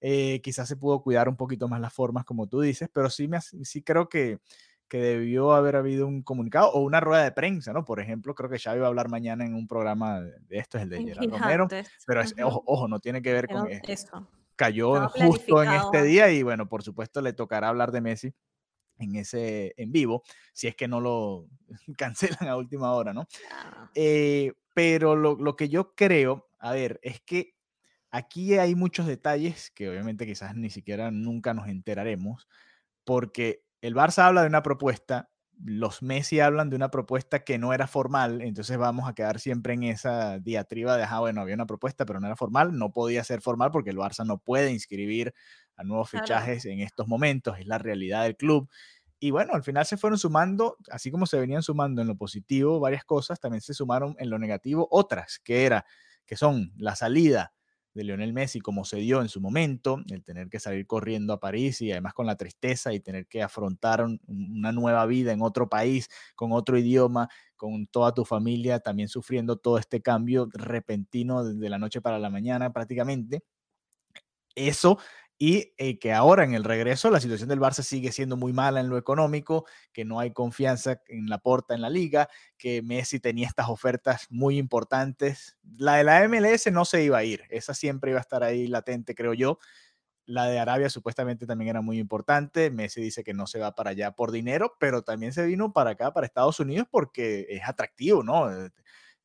[0.00, 3.28] Eh, quizás se pudo cuidar un poquito más las formas, como tú dices, pero sí,
[3.28, 4.38] me, sí creo que,
[4.88, 7.84] que debió haber habido un comunicado o una rueda de prensa, ¿no?
[7.84, 10.84] Por ejemplo, creo que Xavi va a hablar mañana en un programa de, esto, es
[10.84, 11.68] el de Gerard Romero,
[12.06, 14.28] pero ojo, ojo, no tiene que ver con eso.
[14.54, 18.34] Cayó justo en este día y bueno, por supuesto le tocará hablar de Messi
[18.98, 21.48] en ese en vivo, si es que no lo
[21.98, 23.26] cancelan a última hora, ¿no?
[23.94, 27.54] Eh, pero lo, lo, que yo creo, a ver, es que
[28.10, 32.48] aquí hay muchos detalles que obviamente quizás ni siquiera nunca nos enteraremos,
[33.04, 35.30] porque el Barça habla de una propuesta,
[35.64, 39.74] los Messi hablan de una propuesta que no era formal, entonces vamos a quedar siempre
[39.74, 43.24] en esa diatriba de, ah, bueno, había una propuesta, pero no era formal, no podía
[43.24, 45.34] ser formal porque el Barça no puede inscribir
[45.76, 48.68] a nuevos fichajes en estos momentos, es la realidad del club.
[49.18, 52.80] Y bueno, al final se fueron sumando, así como se venían sumando en lo positivo
[52.80, 55.86] varias cosas, también se sumaron en lo negativo otras, que era
[56.26, 57.52] que son la salida
[57.96, 61.40] de Lionel Messi como se dio en su momento, el tener que salir corriendo a
[61.40, 65.68] París y además con la tristeza y tener que afrontar una nueva vida en otro
[65.70, 71.70] país, con otro idioma, con toda tu familia, también sufriendo todo este cambio repentino de
[71.70, 73.42] la noche para la mañana prácticamente.
[74.54, 74.98] Eso
[75.38, 78.80] y eh, que ahora en el regreso la situación del Barça sigue siendo muy mala
[78.80, 83.20] en lo económico, que no hay confianza en la porta en la liga, que Messi
[83.20, 85.56] tenía estas ofertas muy importantes.
[85.76, 88.66] La de la MLS no se iba a ir, esa siempre iba a estar ahí
[88.66, 89.58] latente, creo yo.
[90.26, 92.70] La de Arabia supuestamente también era muy importante.
[92.70, 95.90] Messi dice que no se va para allá por dinero, pero también se vino para
[95.90, 98.48] acá, para Estados Unidos, porque es atractivo, ¿no?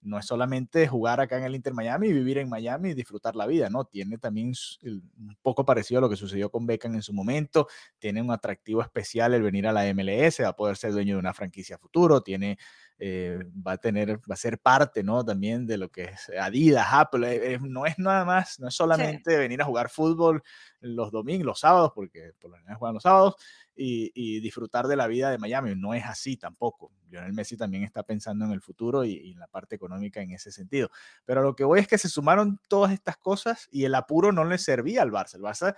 [0.01, 3.45] No es solamente jugar acá en el Inter Miami, vivir en Miami y disfrutar la
[3.45, 3.85] vida, ¿no?
[3.85, 7.67] Tiene también un poco parecido a lo que sucedió con Beckham en su momento,
[7.99, 11.33] tiene un atractivo especial el venir a la MLS, a poder ser dueño de una
[11.33, 12.57] franquicia futuro, tiene,
[13.03, 15.25] eh, va a tener, va a ser parte, ¿no?
[15.25, 18.75] También de lo que es Adidas, Apple, eh, eh, no es nada más, no es
[18.75, 20.43] solamente venir a jugar fútbol
[20.81, 23.37] los domingos, los sábados, porque por lo general juegan los sábados,
[23.75, 25.73] y, disfrutar de la vida de Miami.
[25.75, 26.91] No es así tampoco.
[27.09, 30.51] Lionel Messi también está pensando en el futuro y, en la parte económica en ese
[30.51, 30.91] sentido.
[31.25, 34.43] Pero lo que voy es que se sumaron todas estas cosas y el apuro no
[34.43, 35.37] le servía al Barça.
[35.37, 35.75] El Barça,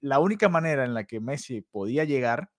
[0.00, 2.50] la única manera en la que Messi podía llegar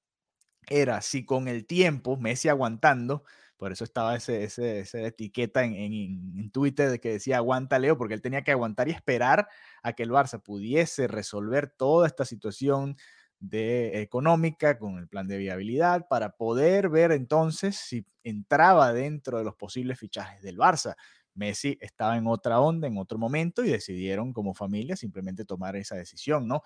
[0.70, 3.26] era si con el tiempo, Messi aguantando,
[3.58, 7.98] por eso estaba ese, ese, esa etiqueta en, en, Twitter de que decía aguanta Leo,
[7.98, 9.48] porque él tenía que aguantar y esperar
[9.84, 12.98] a que el Barça pudiese resolver toda esta situación
[13.40, 19.44] de económica con el plan de viabilidad para poder ver entonces si entraba dentro de
[19.44, 20.96] los posibles fichajes del Barça.
[21.34, 25.96] Messi estaba en otra onda, en otro momento y decidieron como familia simplemente tomar esa
[25.96, 26.64] decisión, ¿no?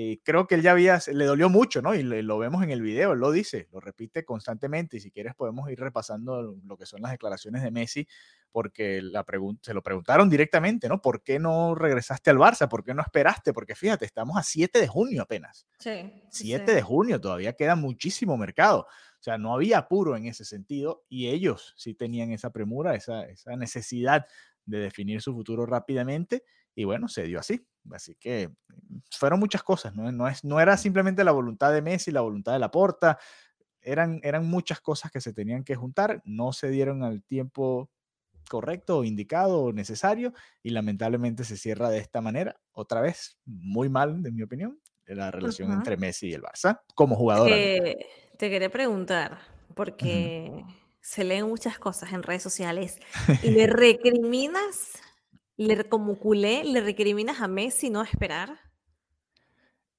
[0.00, 1.92] Eh, creo que él ya había, le dolió mucho, ¿no?
[1.92, 5.34] Y lo vemos en el video, él lo dice, lo repite constantemente y si quieres
[5.34, 8.06] podemos ir repasando lo que son las declaraciones de Messi,
[8.52, 9.26] porque la
[9.60, 11.02] se lo preguntaron directamente, ¿no?
[11.02, 12.68] ¿Por qué no regresaste al Barça?
[12.68, 13.52] ¿Por qué no esperaste?
[13.52, 15.66] Porque fíjate, estamos a 7 de junio apenas.
[15.80, 16.12] Sí.
[16.30, 18.82] 7 de junio, todavía queda muchísimo mercado.
[18.82, 23.24] O sea, no había apuro en ese sentido y ellos sí tenían esa premura, esa,
[23.24, 24.26] esa necesidad
[24.64, 26.44] de definir su futuro rápidamente
[26.78, 27.66] y bueno, se dio así.
[27.94, 30.10] Así que mm, fueron muchas cosas, ¿no?
[30.12, 33.18] No, es, no era simplemente la voluntad de Messi, la voluntad de la porta,
[33.80, 37.90] eran, eran muchas cosas que se tenían que juntar, no se dieron al tiempo
[38.48, 42.58] correcto o indicado o necesario y lamentablemente se cierra de esta manera.
[42.72, 47.16] Otra vez, muy mal, en mi opinión, la relación entre Messi y el Barça como
[47.16, 47.48] jugador.
[47.50, 49.38] te quería preguntar,
[49.74, 50.64] porque
[51.00, 52.98] se leen muchas cosas en redes sociales
[53.42, 55.00] y le recriminas
[55.58, 58.60] ¿Le, como culé, le recriminas a Messi no esperar?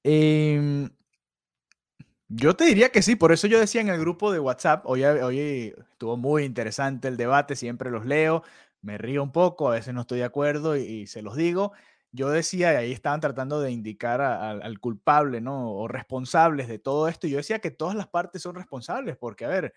[0.04, 0.90] Em,
[2.30, 5.04] yo te diría que sí, por eso yo decía en el grupo de WhatsApp, hoy,
[5.04, 8.42] hoy estuvo muy interesante el debate, siempre los leo,
[8.82, 11.74] me río un poco, a veces no estoy de acuerdo y, se los digo.
[12.14, 15.74] Yo decía, y ahí estaban tratando de indicar al culpable, ¿no?
[15.74, 17.28] O responsables de todo esto.
[17.28, 19.74] Y yo decía que todas las partes son responsables, porque, a ver,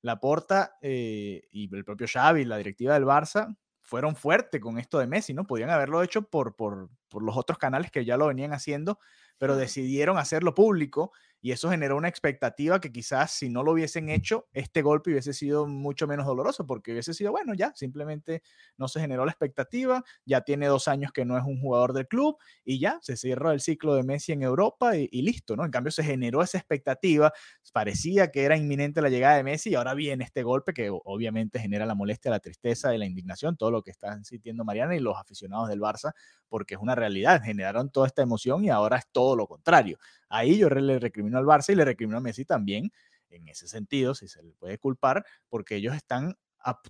[0.00, 3.54] la Porta eh, y el propio Xavi, la directiva del Barça,
[3.86, 5.46] fueron fuertes con esto de Messi, ¿no?
[5.46, 8.98] Podían haberlo hecho por, por, por los otros canales que ya lo venían haciendo,
[9.38, 14.08] pero decidieron hacerlo público y eso generó una expectativa que quizás si no lo hubiesen
[14.08, 18.42] hecho, este golpe hubiese sido mucho menos doloroso, porque hubiese sido, bueno, ya, simplemente
[18.76, 22.08] no se generó la expectativa, ya tiene dos años que no es un jugador del
[22.08, 25.64] club y ya, se cierra el ciclo de Messi en Europa y, listo, ¿no?
[25.64, 27.32] En cambio, se generó esa expectativa,
[27.72, 31.58] parecía que era inminente la llegada de Messi y ahora viene este golpe que obviamente
[31.60, 35.00] genera la molestia, la tristeza y la indignación, todo lo que están sintiendo Mariana y
[35.00, 36.12] los aficionados del Barça,
[36.48, 39.98] porque es una realidad, generaron toda esta emoción y ahora es todo lo contrario.
[40.28, 42.92] Ahí yo le recrimino al Barça y le recrimino a Messi también,
[43.30, 46.36] en ese sentido, si se le puede culpar, porque ellos están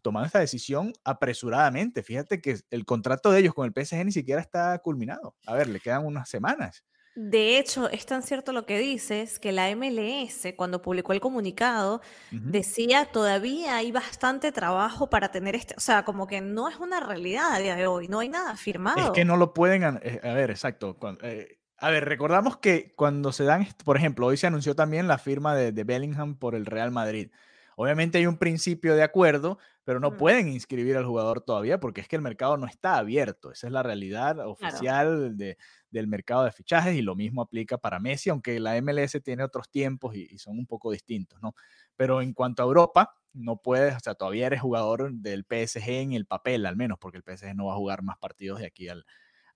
[0.03, 2.03] tomando esta decisión apresuradamente.
[2.03, 5.37] Fíjate que el contrato de ellos con el PSG ni siquiera está culminado.
[5.47, 6.85] A ver, le quedan unas semanas.
[7.17, 12.03] De hecho, es tan cierto lo que dices que la MLS, cuando publicó el comunicado,
[12.31, 17.01] decía todavía hay bastante trabajo para tener este, o sea, como que no es una
[17.01, 18.99] realidad a día de hoy, no hay nada firmado.
[18.99, 20.99] Es que no lo pueden, eh, a ver, exacto.
[21.23, 25.19] Eh, a ver, recordamos que cuando se dan, por ejemplo, hoy se anunció también la
[25.19, 27.31] firma de, Bellingham por el Real Madrid.
[27.77, 32.09] Obviamente hay un principio de acuerdo, pero no pueden inscribir al jugador todavía porque es
[32.09, 33.53] que el mercado no está abierto.
[33.53, 38.31] Esa es la realidad oficial del mercado de fichajes y lo mismo aplica para Messi,
[38.31, 41.55] aunque la MLS tiene otros tiempos y, y, son un poco distintos, ¿no?
[41.97, 46.13] Pero en cuanto a Europa, no puedes, o sea, todavía eres jugador del PSG en
[46.15, 48.89] el papel al menos, porque el PSG no va a jugar más partidos de aquí
[48.89, 49.05] al,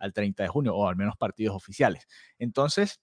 [0.01, 2.07] al 30 de junio, o al menos partidos oficiales.
[2.39, 3.01] Entonces,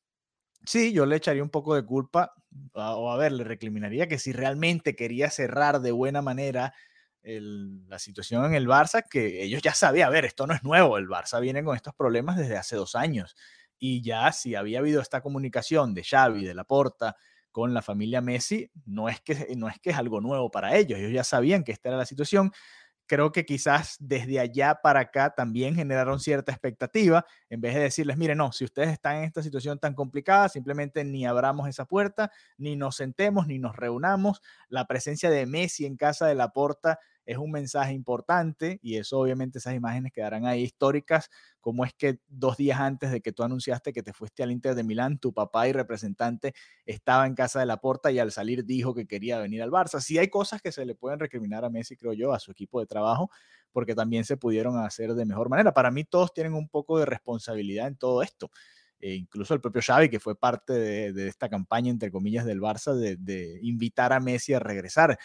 [0.65, 2.33] sí, yo le echaría un poco de culpa,
[2.73, 6.73] o a ver, le recriminaría que si realmente quería cerrar de buena manera
[7.23, 10.97] la situación en el Barça, que ellos ya sabían, a ver, esto no es nuevo,
[10.97, 13.36] el Barça viene con estos problemas desde hace dos años.
[13.79, 17.17] Y ya si había habido esta comunicación de Xavi, de Laporta,
[17.51, 20.99] con la familia Messi, no es que, no es, que es algo nuevo para ellos,
[20.99, 22.51] ellos ya sabían que esta era la situación,
[23.08, 28.17] creo que quizás desde allá para acá también generaron cierta expectativa, en vez de decirles,
[28.17, 32.32] mire, no, si ustedes están en esta situación tan complicada, simplemente ni abramos esa puerta,
[32.58, 34.41] ni nos sentemos, ni nos reunamos.
[34.70, 39.19] La presencia de Messi en casa de la porta es un mensaje importante y eso
[39.19, 43.43] obviamente esas imágenes quedarán ahí históricas, como es que dos días antes de que tú
[43.43, 46.53] anunciaste que te fuiste al Inter de Milán, tu papá y representante
[46.85, 49.99] estaba en casa de la porta y al salir dijo que quería venir al Barça.
[49.99, 52.79] Sí hay cosas que se le pueden recriminar a Messi, creo yo, a su equipo
[52.79, 53.29] de trabajo,
[53.73, 55.73] porque también se pudieron hacer de mejor manera.
[55.73, 58.49] Para mí todos tienen un poco de responsabilidad en todo esto.
[58.99, 62.95] E incluso el propio Xavi, que fue parte de, esta campaña, entre comillas, del Barça,
[62.95, 65.19] de, de invitar a Messi a regresar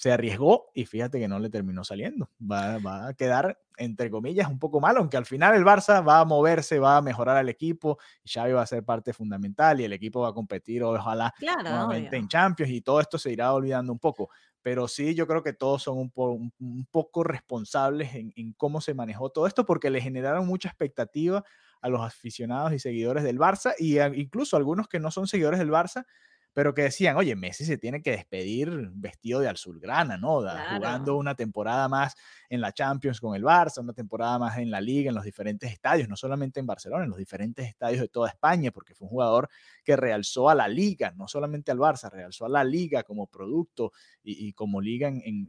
[0.00, 2.30] se arriesgó y fíjate que no le terminó saliendo.
[2.40, 6.24] Va, a quedar, entre comillas, un poco mal, aunque al final el Barça va a
[6.24, 9.92] moverse, va a mejorar al equipo y Xavi va a ser parte fundamental y el
[9.92, 11.34] equipo va a competir, ojalá,
[11.66, 14.30] nuevamente en Champions y todo esto se irá olvidando un poco.
[14.62, 18.94] Pero sí, yo creo que todos son un, un poco responsables en, en cómo se
[18.94, 21.44] manejó todo esto porque le generaron mucha expectativa
[21.82, 25.70] a los aficionados y seguidores del Barça y incluso algunos que no son seguidores del
[25.70, 26.06] Barça
[26.52, 30.42] pero que decían, oye, Messi se tiene que despedir vestido de azulgrana, ¿no?
[30.74, 32.14] Jugando una temporada más
[32.48, 35.70] en la Champions con el Barça, una temporada más en la Liga, en los diferentes
[35.70, 39.10] estadios, no solamente en Barcelona, en los diferentes estadios de toda España, porque fue un
[39.10, 39.48] jugador
[39.84, 43.92] que realzó a la Liga, no solamente al Barça, realzó a la Liga como producto
[44.22, 45.48] y, como Liga en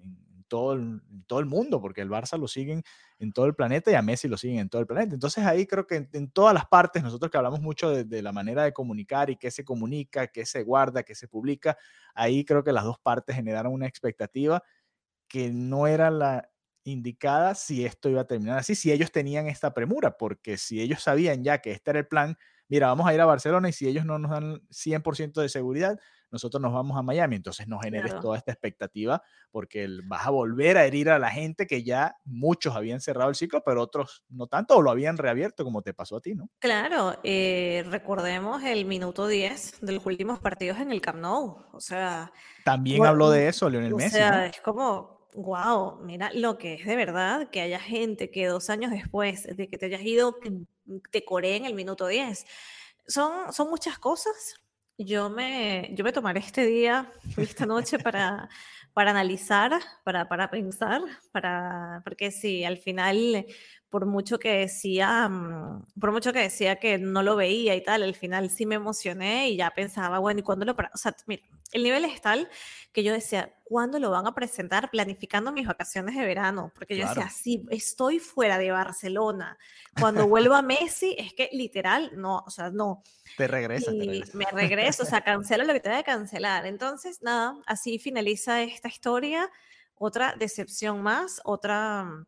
[0.52, 2.84] todo el, todo el mundo, porque el Barça lo siguen
[3.20, 5.14] en todo el planeta y a Messi lo siguen en todo el planeta.
[5.14, 8.66] Entonces ahí creo que en, todas las partes, nosotros que hablamos mucho de, la manera
[8.66, 11.78] de comunicar y qué se comunica, qué se guarda, qué se publica,
[12.14, 14.62] ahí creo que las dos partes generaron una expectativa
[15.30, 16.50] que no era la
[16.84, 21.02] indicada si esto iba a terminar así, si ellos tenían esta premura, porque si ellos
[21.02, 22.38] sabían ya que este era el plan,
[22.68, 25.98] mira, vamos a ir a Barcelona y si ellos no nos dan 100% de seguridad,
[26.32, 27.36] nosotros nos vamos a Miami.
[27.36, 31.68] Entonces no generes toda esta expectativa porque vas a volver a herir a la gente
[31.68, 35.64] que ya muchos habían cerrado el ciclo, pero otros no tanto o lo habían reabierto
[35.64, 36.50] como te pasó a ti, ¿no?
[36.60, 41.66] Claro, eh, recordemos el minuto 10 de los últimos partidos en el Camp Nou.
[41.74, 42.32] O sea...
[42.64, 44.16] También habló de eso Lionel Messi.
[44.16, 48.48] O sea, es como, wow, mira lo que es de verdad que haya gente que
[48.48, 50.38] dos años después de que te hayas ido
[51.12, 52.46] te coree en el minuto 10.
[53.08, 54.61] Son, son muchas cosas
[55.06, 58.50] yo me, yo me tomaré este día, esta noche para,
[58.94, 59.72] para analizar,
[60.04, 63.46] para, para pensar, para, porque sí, al final,
[63.92, 68.02] por mucho que decía, mm, por mucho que decía que no lo veía y tal,
[68.04, 71.44] al final sí me emocioné y ya pensaba, bueno, ¿y cuándo lo, o sea, mira,
[71.74, 72.50] el nivel es tal
[72.94, 74.90] que yo decía, ¿cuándo lo van a presentar?
[74.90, 79.58] Planificando mis vacaciones de verano, porque yo decía, sí, estoy fuera de Barcelona.
[80.00, 83.04] Cuando vuelvo a Messi, es que literal, no, o sea, no.
[83.38, 83.94] Te regresas.
[83.94, 86.66] Y me regreso, o sea, cancelo lo que tenga que cancelar.
[86.66, 89.50] Entonces, nada, así finaliza esta historia.
[89.96, 92.26] Otra decepción más, otra,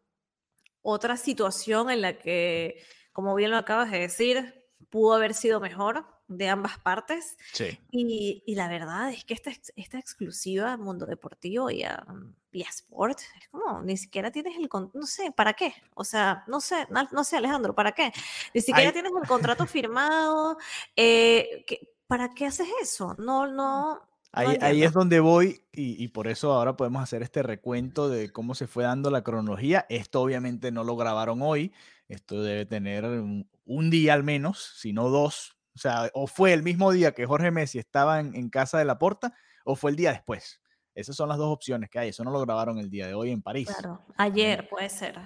[0.83, 6.05] otra situación en la que, como bien lo acabas de decir, pudo haber sido mejor
[6.27, 7.37] de ambas partes.
[7.51, 7.79] Sí.
[7.91, 12.05] Y, y, la verdad es que esta, esta exclusiva Mundo Deportivo y a,
[12.53, 15.73] y Sport, es como, ni siquiera tienes el, no sé, ¿para qué?
[15.95, 18.11] O sea, no sé, no, sé Alejandro, ¿para qué?
[18.53, 20.57] Ni siquiera tienes el contrato firmado,
[20.95, 21.65] eh,
[22.07, 23.15] ¿para qué haces eso?
[23.17, 24.12] No, no.
[24.35, 28.31] Ahí, ahí, es donde voy y, y, por eso ahora podemos hacer este recuento de
[28.31, 29.85] cómo se fue dando la cronología.
[29.89, 31.71] Esto obviamente no lo grabaron hoy,
[32.07, 36.53] esto debe tener un, un día al menos, si no dos, o sea, o fue
[36.53, 39.33] el mismo día que Jorge Messi estaba en, casa de la Porta,
[39.65, 40.61] o fue el día después.
[40.93, 42.09] Esas son las dos opciones que hay.
[42.09, 43.67] Eso no lo grabaron el día de hoy en París.
[43.67, 45.19] Claro, ayer puede ser.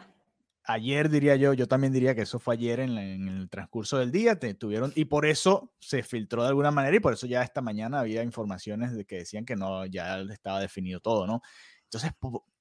[0.70, 4.38] Ayer diría yo, yo también diría que eso fue ayer en, el transcurso del día,
[4.38, 4.58] te
[4.96, 8.22] y por eso se filtró de alguna manera, y por eso ya esta mañana había
[8.22, 11.42] informaciones de que decían que no, ya estaba definido todo, ¿no?
[11.84, 12.12] Entonces,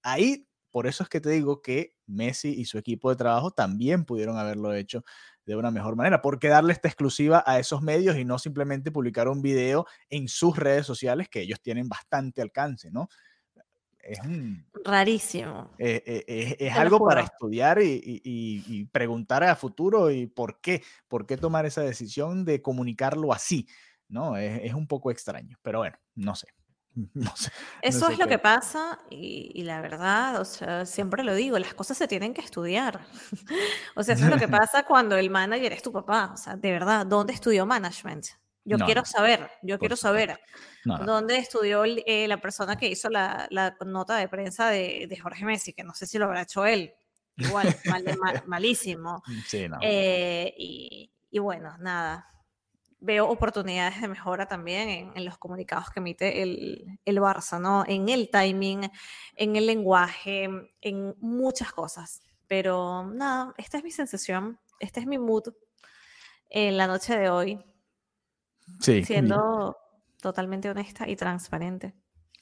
[0.04, 4.04] ahí, por eso es que te digo que Messi y su equipo de trabajo también
[4.04, 5.02] pudieron haberlo hecho
[5.44, 6.22] de una mejor manera.
[6.22, 10.28] ¿Por qué darle esta exclusiva a esos medios y no simplemente publicar un video en
[10.28, 13.08] sus redes sociales que ellos tienen bastante alcance, ¿no?
[14.08, 14.20] Es
[14.84, 15.70] rarísimo.
[15.78, 21.36] Eh, eh, es algo para estudiar y, preguntar a futuro y por qué, por qué
[21.36, 23.68] tomar esa decisión de comunicarlo así,
[24.08, 24.36] ¿no?
[24.36, 26.48] Es, un poco extraño, pero bueno, no sé.
[27.82, 31.98] Eso es lo que pasa y, la verdad, o sea, siempre lo digo, las cosas
[31.98, 33.06] se tienen que estudiar.
[33.96, 36.30] o sea, eso es lo que pasa cuando el manager es tu papá.
[36.32, 38.26] O sea, de verdad, ¿dónde estudió management?
[38.66, 40.40] Yo quiero saber, yo quiero saber
[40.84, 43.48] dónde estudió eh, la persona que hizo la,
[43.86, 46.92] nota de prensa de, Jorge Messi, que no sé si lo habrá hecho él.
[47.36, 47.68] Igual,
[48.46, 49.22] malísimo.
[49.82, 52.28] Eh, y, y bueno, nada,
[52.98, 57.84] veo oportunidades de mejora también en, los comunicados que emite el, el, Barça, ¿no?
[57.86, 58.90] En el timing,
[59.36, 60.48] en el lenguaje,
[60.80, 62.20] en muchas cosas.
[62.48, 65.52] Pero nada, esta es mi sensación, este es mi mood
[66.50, 67.64] en la noche de hoy.
[68.80, 69.04] Sí.
[69.04, 69.76] Siendo
[70.20, 71.94] totalmente honesta y transparente.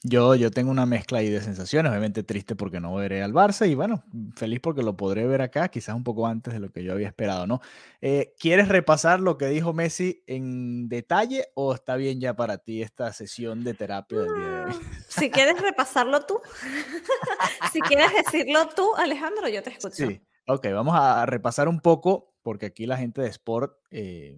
[0.07, 3.67] Yo, yo tengo una mezcla ahí de sensaciones, obviamente triste porque no veré al Barça
[3.67, 4.03] y bueno,
[4.35, 7.07] feliz porque lo podré ver acá, quizás un poco antes de lo que yo había
[7.07, 7.59] esperado, ¿no?
[8.01, 12.83] Eh, ¿Quieres repasar lo que dijo Messi en detalle o está bien ya para ti
[12.83, 14.73] esta sesión de terapia del día de hoy?
[14.75, 16.39] Mm, si quieres repasarlo tú,
[17.73, 20.07] si quieres decirlo tú, Alejandro, yo te escucho.
[20.07, 23.73] Sí, ok, vamos a repasar un poco porque aquí la gente de Sport...
[23.89, 24.37] Eh,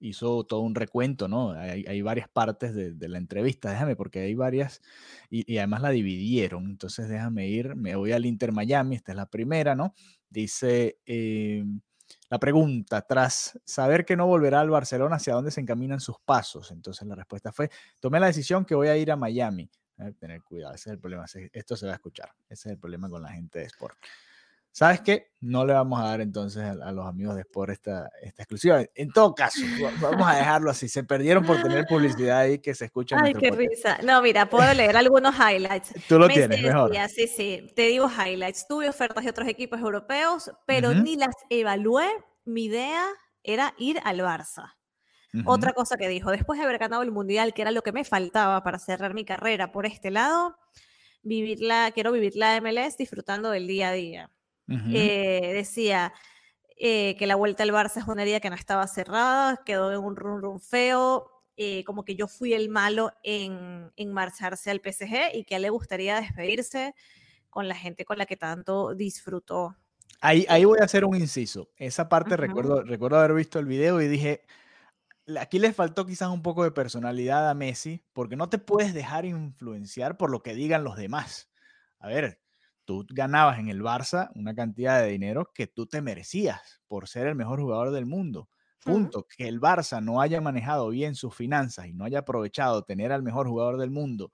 [0.00, 1.52] hizo todo un recuento, ¿no?
[1.52, 4.82] Hay, varias partes de, la entrevista, déjame, porque hay varias,
[5.30, 9.26] y, además la dividieron, entonces déjame ir, me voy al Inter Miami, esta es la
[9.26, 9.94] primera, ¿no?
[10.28, 11.64] Dice eh,
[12.28, 16.70] la pregunta, tras saber que no volverá al Barcelona, ¿hacia dónde se encaminan sus pasos?
[16.70, 17.70] Entonces la respuesta fue,
[18.00, 19.70] tomé la decisión que voy a ir a Miami.
[20.18, 23.08] tener cuidado, ese es el problema, esto se va a escuchar, ese es el problema
[23.08, 23.98] con la gente de Sport.
[24.74, 25.30] ¿Sabes qué?
[25.40, 28.82] No le vamos a dar entonces a, los amigos de Sport esta, esta exclusiva.
[28.96, 29.60] En todo caso,
[30.00, 30.88] vamos a dejarlo así.
[30.88, 33.16] Se perdieron por tener publicidad ahí que se escucha.
[33.22, 33.98] Ay, qué risa.
[34.02, 35.94] No, mira, puedo leer algunos highlights.
[36.08, 36.90] Tú lo tienes, mejor.
[37.08, 37.70] Sí, sí.
[37.76, 38.66] Te digo highlights.
[38.66, 42.08] Tuve ofertas de otros equipos europeos, pero ni las evalué.
[42.44, 43.06] Mi idea
[43.44, 44.74] era ir al Barça.
[45.46, 48.02] Otra cosa que dijo, después de haber ganado el Mundial, que era lo que me
[48.02, 50.56] faltaba para cerrar mi carrera por este lado,
[51.22, 54.33] vivirla, quiero vivir la MLS disfrutando del día a día.
[54.68, 56.12] Eh, decía
[56.76, 60.00] eh, que la vuelta al Barça es una herida que no estaba cerrada, quedó en
[60.00, 65.34] un run run feo, eh, como que yo fui el malo en, marcharse al PSG
[65.34, 66.94] y que a él le gustaría despedirse
[67.48, 69.76] con la gente con la que tanto disfrutó.
[70.20, 71.70] Ahí, ahí voy a hacer un inciso.
[71.76, 74.42] Esa parte recuerdo, recuerdo haber visto el video y dije,
[75.38, 79.24] aquí le faltó quizás un poco de personalidad a Messi, porque no te puedes dejar
[79.24, 81.50] influenciar por lo que digan los demás.
[81.98, 82.43] A ver,
[82.84, 87.26] tú ganabas en el Barça una cantidad de dinero que tú te merecías por ser
[87.26, 88.48] el mejor jugador del mundo.
[88.82, 89.26] Punto.
[89.26, 93.22] Que el Barça no haya manejado bien sus finanzas y no haya aprovechado tener al
[93.22, 94.32] mejor jugador del mundo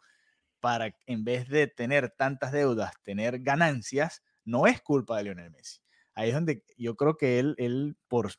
[0.58, 5.80] para, en vez de tener tantas deudas, tener ganancias, no es culpa de Lionel Messi.
[6.14, 8.32] Ahí es donde yo creo que él, él por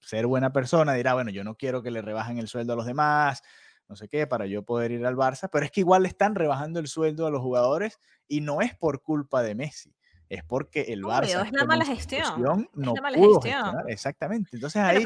[0.00, 2.86] ser buena persona, dirá, bueno, yo no quiero que le rebajen el sueldo a los
[2.86, 3.42] demás,
[3.90, 6.36] no sé qué, para yo poder ir al Barça, pero es que igual le están
[6.36, 9.92] rebajando el sueldo a los jugadores y no es por culpa de Messi,
[10.28, 14.50] es porque el Barça es la mala gestión, no pudo gestionar, exactamente.
[14.52, 15.04] Entonces ahí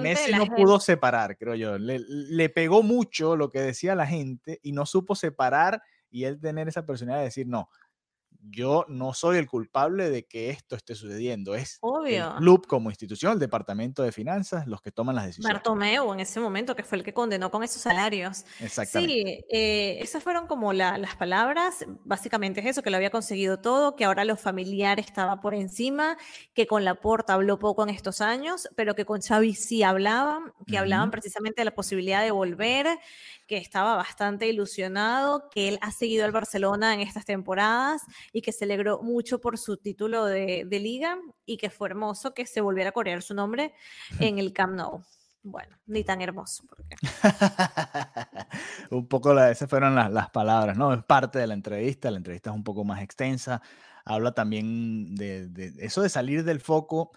[0.00, 1.76] Messi no pudo separar, creo yo.
[1.76, 6.40] Le, le, pegó mucho lo que decía la gente y no supo separar y él
[6.40, 7.68] tener esa personalidad de decir, no,
[8.42, 11.54] yo no soy el culpable de que esto esté sucediendo.
[11.54, 15.54] Es el club como institución, el departamento de finanzas, los que toman las decisiones.
[15.54, 18.44] Bartomeu en ese momento, que fue el que condenó con esos salarios.
[18.60, 19.14] Exactamente.
[19.14, 21.84] Sí, eh, esas fueron como las palabras.
[22.04, 26.16] Básicamente es eso, que lo había conseguido todo, que ahora lo familiar estaba por encima,
[26.54, 30.52] que con la Porta habló poco en estos años, pero que con Xavi sí hablaban,
[30.66, 32.98] que hablaban precisamente de la posibilidad de volver,
[33.46, 38.52] que estaba bastante ilusionado, que él ha seguido al Barcelona en estas temporadas y que
[38.52, 42.90] se alegró mucho por su título de, liga y que fue hermoso que se volviera
[42.90, 43.74] a corear su nombre
[44.18, 45.02] en el Camp Nou.
[45.42, 46.64] Bueno, ni tan hermoso.
[46.68, 46.96] Porque...
[48.90, 50.92] un poco la, esas fueron las, palabras, ¿no?
[50.92, 53.62] Es parte de la entrevista, la entrevista es un poco más extensa,
[54.04, 57.12] habla también de, de eso de salir del foco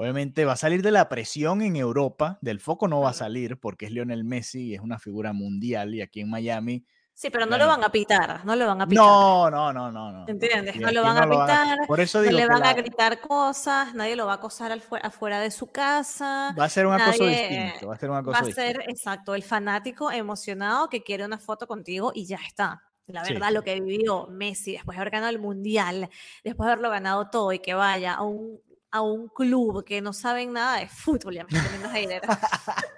[0.00, 3.58] Obviamente va a salir de la presión en Europa, del foco no va a salir
[3.58, 6.86] porque es Lionel Messi y es una figura mundial y aquí en Miami.
[7.18, 9.04] Sí, pero no lo van a pitar, no lo van a pitar.
[9.04, 10.12] No, no, no, no.
[10.12, 10.28] no.
[10.28, 10.76] ¿Entiendes?
[10.76, 14.26] No lo van a pitar, Por eso no le van a gritar cosas, nadie lo
[14.26, 14.70] va a acosar
[15.02, 16.54] afuera de su casa.
[16.56, 19.34] Va a ser un acoso distinto, va a ser un acoso Va a ser, exacto,
[19.34, 22.84] el fanático emocionado que quiere una foto contigo y ya está.
[23.08, 26.08] La verdad, lo que vivió Messi después de haber ganado el Mundial,
[26.44, 28.60] después de haberlo ganado todo y que vaya a un
[28.90, 32.20] a un club que no saben nada de fútbol, ya me un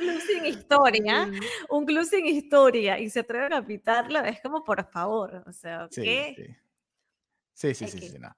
[0.00, 1.30] club sin historia,
[1.68, 5.88] un club sin historia y se atreven a pitarlo, es como por favor, o sea,
[5.94, 6.56] ¿qué?
[7.54, 8.34] Sí, sí, sí, sí, no.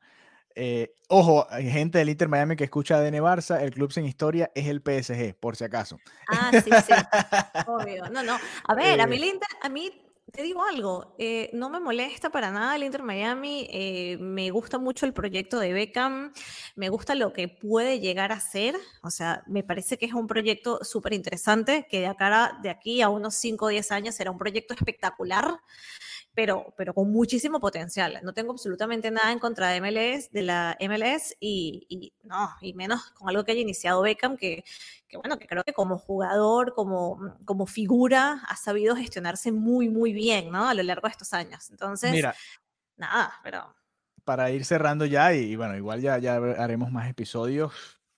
[0.54, 4.50] Eh, ojo, hay gente del Inter Miami que escucha de Barça, el club sin historia
[4.54, 5.98] es el PSG, por si acaso.
[6.28, 6.92] Ah, sí, sí,
[7.66, 8.10] obvio.
[8.10, 8.38] No, no.
[8.64, 9.90] A ver, a mí el Inter, a mí
[10.32, 14.78] te digo algo, eh, no me molesta para nada el Inter Miami, eh, me gusta
[14.78, 16.32] mucho el proyecto de Beckham,
[16.74, 20.26] me gusta lo que puede llegar a ser, o sea, me parece que es un
[20.26, 24.30] proyecto súper interesante, que de, acá, de aquí a unos 5 o 10 años será
[24.30, 25.60] un proyecto espectacular
[26.34, 28.20] pero, pero con muchísimo potencial.
[28.22, 32.72] No tengo absolutamente nada en contra de MLS, de la MLS y, y no, y
[32.74, 34.64] menos con algo que haya iniciado Beckham, que,
[35.08, 40.12] que, bueno, que creo que como jugador, como, como figura, ha sabido gestionarse muy, muy
[40.12, 40.68] bien, ¿no?
[40.68, 41.70] A lo largo de estos años.
[41.70, 42.34] Entonces, Mira,
[42.96, 43.74] nada, pero...
[44.24, 47.72] Para ir cerrando ya, y, bueno, igual ya, ya haremos más episodios,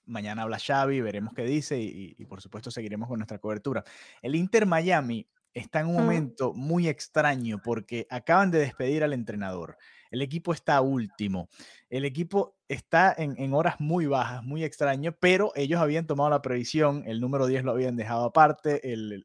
[0.05, 3.83] mañana habla Xavi, veremos qué dice y, y, por supuesto seguiremos con nuestra cobertura.
[4.21, 9.77] El Inter Miami está en un momento muy extraño porque acaban de despedir al entrenador.
[10.11, 11.49] El equipo está último.
[11.89, 17.03] El equipo está en, horas muy bajas, muy extraño, pero ellos habían tomado la previsión,
[17.05, 19.23] el número 10 lo habían dejado aparte, el,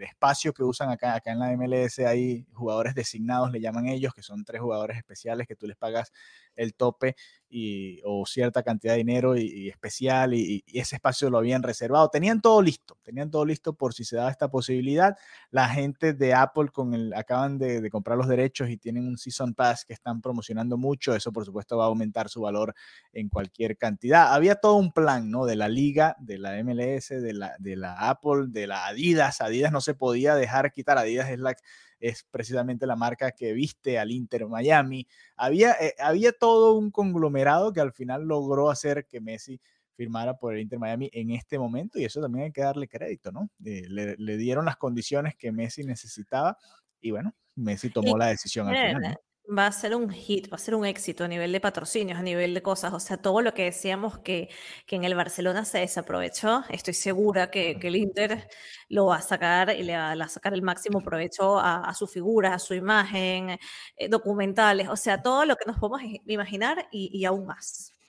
[0.00, 4.22] espacio que usan acá, acá en la MLS hay jugadores designados, le llaman ellos, que
[4.22, 6.12] son tres jugadores especiales que tú les pagas
[6.56, 7.16] el tope
[7.48, 12.08] y, o cierta cantidad de dinero y, especial y, ese espacio lo habían reservado.
[12.08, 15.16] Tenían todo listo, tenían todo listo por si se daba esta posibilidad.
[15.50, 19.18] La gente de Apple con el, acaban de, de comprar los derechos y tienen un
[19.18, 22.74] Season Pass que están promocionando mucho, eso por supuesto va a aumentar su valor
[23.12, 24.32] en cualquier cantidad.
[24.34, 25.46] Había todo un plan, ¿no?
[25.46, 29.40] De la liga, de la MLS, de la, de la Apple, de la Adidas.
[29.40, 30.98] Adidas no se podía dejar quitar.
[30.98, 31.54] Adidas es la
[32.00, 35.06] es precisamente la marca que viste al Inter Miami.
[35.36, 39.60] Había, eh, había todo un conglomerado que al final logró hacer que Messi
[39.94, 43.30] firmara por el Inter Miami en este momento y eso también hay que darle crédito,
[43.32, 43.50] ¿no?
[43.64, 46.56] Eh, le, dieron las condiciones que Messi necesitaba
[47.02, 49.16] y bueno, Messi tomó la decisión al final
[49.56, 52.22] va a ser un hit, va a ser un éxito a nivel de patrocinios, a
[52.22, 52.92] nivel de cosas.
[52.92, 54.48] O sea, todo lo que decíamos que,
[54.86, 58.48] que en el Barcelona se desaprovechó, estoy segura que, que, el Inter
[58.88, 62.54] lo va a sacar y le va a sacar el máximo provecho a, su figura,
[62.54, 63.58] a su imagen,
[63.96, 67.99] eh, documentales, o sea, todo lo que nos podemos imaginar y, y aún más.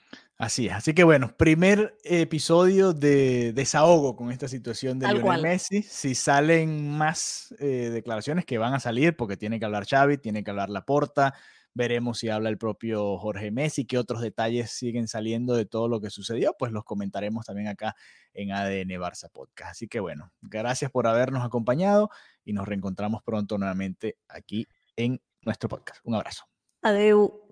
[0.42, 0.74] Así es.
[0.74, 5.84] Así que bueno, primer episodio de desahogo con esta situación de Lionel Messi.
[5.84, 10.44] Si salen más eh, declaraciones que van a salir, porque tiene que hablar Xavi, tiene
[10.44, 11.36] que hablar Laporta,
[11.76, 16.02] veremos si habla el propio Jorge Messi, qué otros detalles siguen saliendo de todo lo
[16.02, 17.96] que sucedió, pues los comentaremos también acá
[18.34, 19.74] en ADN Barça Podcast.
[19.74, 22.10] Así que bueno, gracias por habernos acompañado
[22.44, 26.00] y nos reencontramos pronto nuevamente aquí en nuestro podcast.
[26.04, 26.46] Un abrazo.
[26.82, 27.51] Adeu.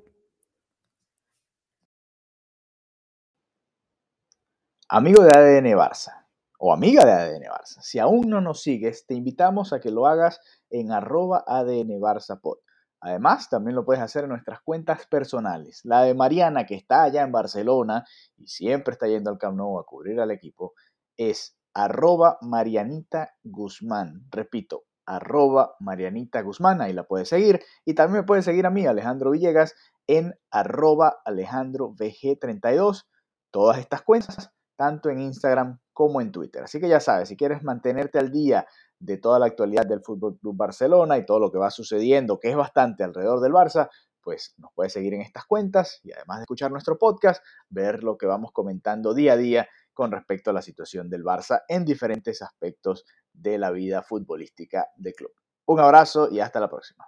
[4.90, 6.20] Amigo de ADN Barça
[6.62, 10.08] o amiga de ADN Barça, si aún no nos sigues, te invitamos a que lo
[10.08, 12.58] hagas en arroba ADN Barça Pod.
[13.00, 15.80] Además, también lo puedes hacer en nuestras cuentas personales.
[15.86, 19.80] La de Mariana, que está allá en Barcelona y siempre está yendo al Camp Nou
[19.80, 20.74] a cubrir al equipo,
[21.16, 24.28] es arroba Marianita Guzmán.
[24.30, 27.62] Repito, arroba Marianita Guzmán, ahí la puedes seguir.
[27.86, 29.76] Y también me puedes seguir a mí, Alejandro Villegas,
[30.08, 33.06] en arroba Alejandro VG32.
[33.50, 36.64] Todas estas cuentas tanto en Instagram como en Twitter.
[36.64, 38.66] Así que ya sabes, si quieres mantenerte al día
[38.98, 42.50] de toda la actualidad del Fútbol Club Barcelona y todo lo que va sucediendo, que
[42.50, 43.90] es bastante alrededor del Barça,
[44.22, 48.18] pues nos puedes seguir en estas cuentas y además de escuchar nuestro podcast, ver lo
[48.18, 52.42] que vamos comentando día a día con respecto a la situación del Barça en diferentes
[52.42, 53.04] aspectos
[53.34, 55.34] de la vida futbolística del club.
[55.66, 57.06] Un abrazo y hasta la próxima.